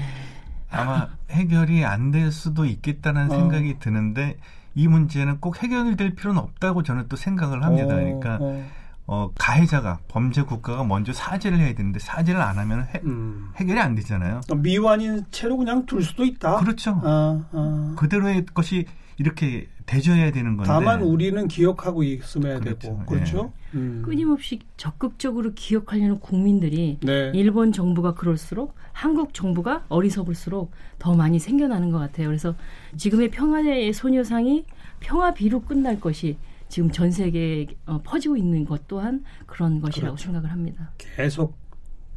아마 0.70 1.08
해결이 1.30 1.84
안 1.84 2.10
될 2.10 2.32
수도 2.32 2.64
있겠다는 2.64 3.30
어. 3.30 3.34
생각이 3.34 3.78
드는데 3.78 4.36
이 4.74 4.88
문제는 4.88 5.38
꼭 5.40 5.62
해결될 5.62 6.14
필요는 6.14 6.40
없다고 6.40 6.82
저는 6.82 7.06
또 7.08 7.16
생각을 7.16 7.64
합니다. 7.64 7.94
어, 7.94 7.98
그러니까 7.98 8.38
어. 8.40 8.64
어, 9.06 9.30
가해자가 9.36 9.98
범죄 10.06 10.42
국가가 10.42 10.84
먼저 10.84 11.12
사죄를 11.12 11.58
해야 11.58 11.74
되는데 11.74 11.98
사죄를 11.98 12.40
안 12.40 12.58
하면 12.58 12.86
해, 12.94 13.00
음. 13.04 13.50
해결이 13.56 13.80
안 13.80 13.96
되잖아요. 13.96 14.40
미완인 14.56 15.24
채로 15.32 15.56
그냥 15.56 15.84
둘 15.86 16.02
수도 16.02 16.24
있다. 16.24 16.58
그렇죠. 16.58 17.00
아, 17.02 17.42
아. 17.52 17.94
그대로의 17.96 18.46
것이 18.54 18.86
이렇게 19.16 19.66
대줘야 19.90 20.30
되는 20.30 20.56
건데. 20.56 20.68
다만 20.68 21.02
우리는 21.02 21.48
기억하고 21.48 22.04
있으면 22.04 22.60
그렇죠. 22.60 22.78
되고 22.78 23.04
그렇죠. 23.06 23.52
네. 23.72 23.78
음. 23.80 24.02
끊임없이 24.04 24.60
적극적으로 24.76 25.52
기억하려는 25.54 26.20
국민들이 26.20 26.98
네. 27.02 27.32
일본 27.34 27.72
정부가 27.72 28.14
그럴수록 28.14 28.76
한국 28.92 29.34
정부가 29.34 29.84
어리석을수록 29.88 30.70
더 31.00 31.14
많이 31.14 31.40
생겨나는 31.40 31.90
것 31.90 31.98
같아요. 31.98 32.28
그래서 32.28 32.54
지금의 32.96 33.32
평화의 33.32 33.92
소녀상이 33.92 34.64
평화비로 35.00 35.62
끝날 35.62 35.98
것이 35.98 36.36
지금 36.68 36.92
전 36.92 37.10
세계에 37.10 37.66
어, 37.86 38.00
퍼지고 38.04 38.36
있는 38.36 38.64
것 38.64 38.86
또한 38.86 39.24
그런 39.46 39.80
것이라고 39.80 40.14
그렇죠. 40.14 40.24
생각을 40.24 40.52
합니다. 40.52 40.92
계속 40.98 41.56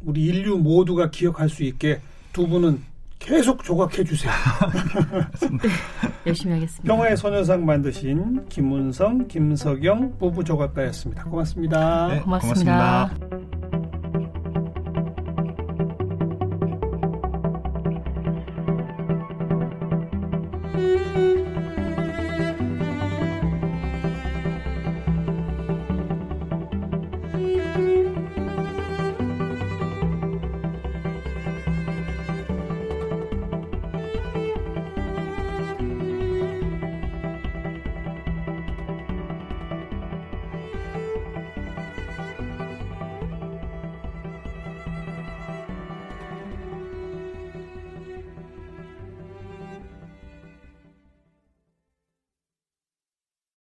우리 0.01 0.25
인류 0.25 0.59
모두가 0.59 1.09
기억할 1.09 1.49
수 1.49 1.63
있게 1.63 2.01
두 2.33 2.47
분은 2.47 2.92
계속 3.23 3.63
조각해 3.63 4.03
주세요. 4.03 4.31
네, 5.41 5.69
열심히 6.27 6.55
하겠습니다. 6.55 6.83
평화의 6.83 7.15
소녀상 7.17 7.65
만드신 7.65 8.45
김문성, 8.49 9.27
김석영 9.27 10.17
부부 10.19 10.43
조각가였습니다. 10.43 11.23
고맙습니다. 11.23 12.07
네, 12.09 12.19
고맙습니다. 12.19 13.09
고맙습니다. 13.15 13.72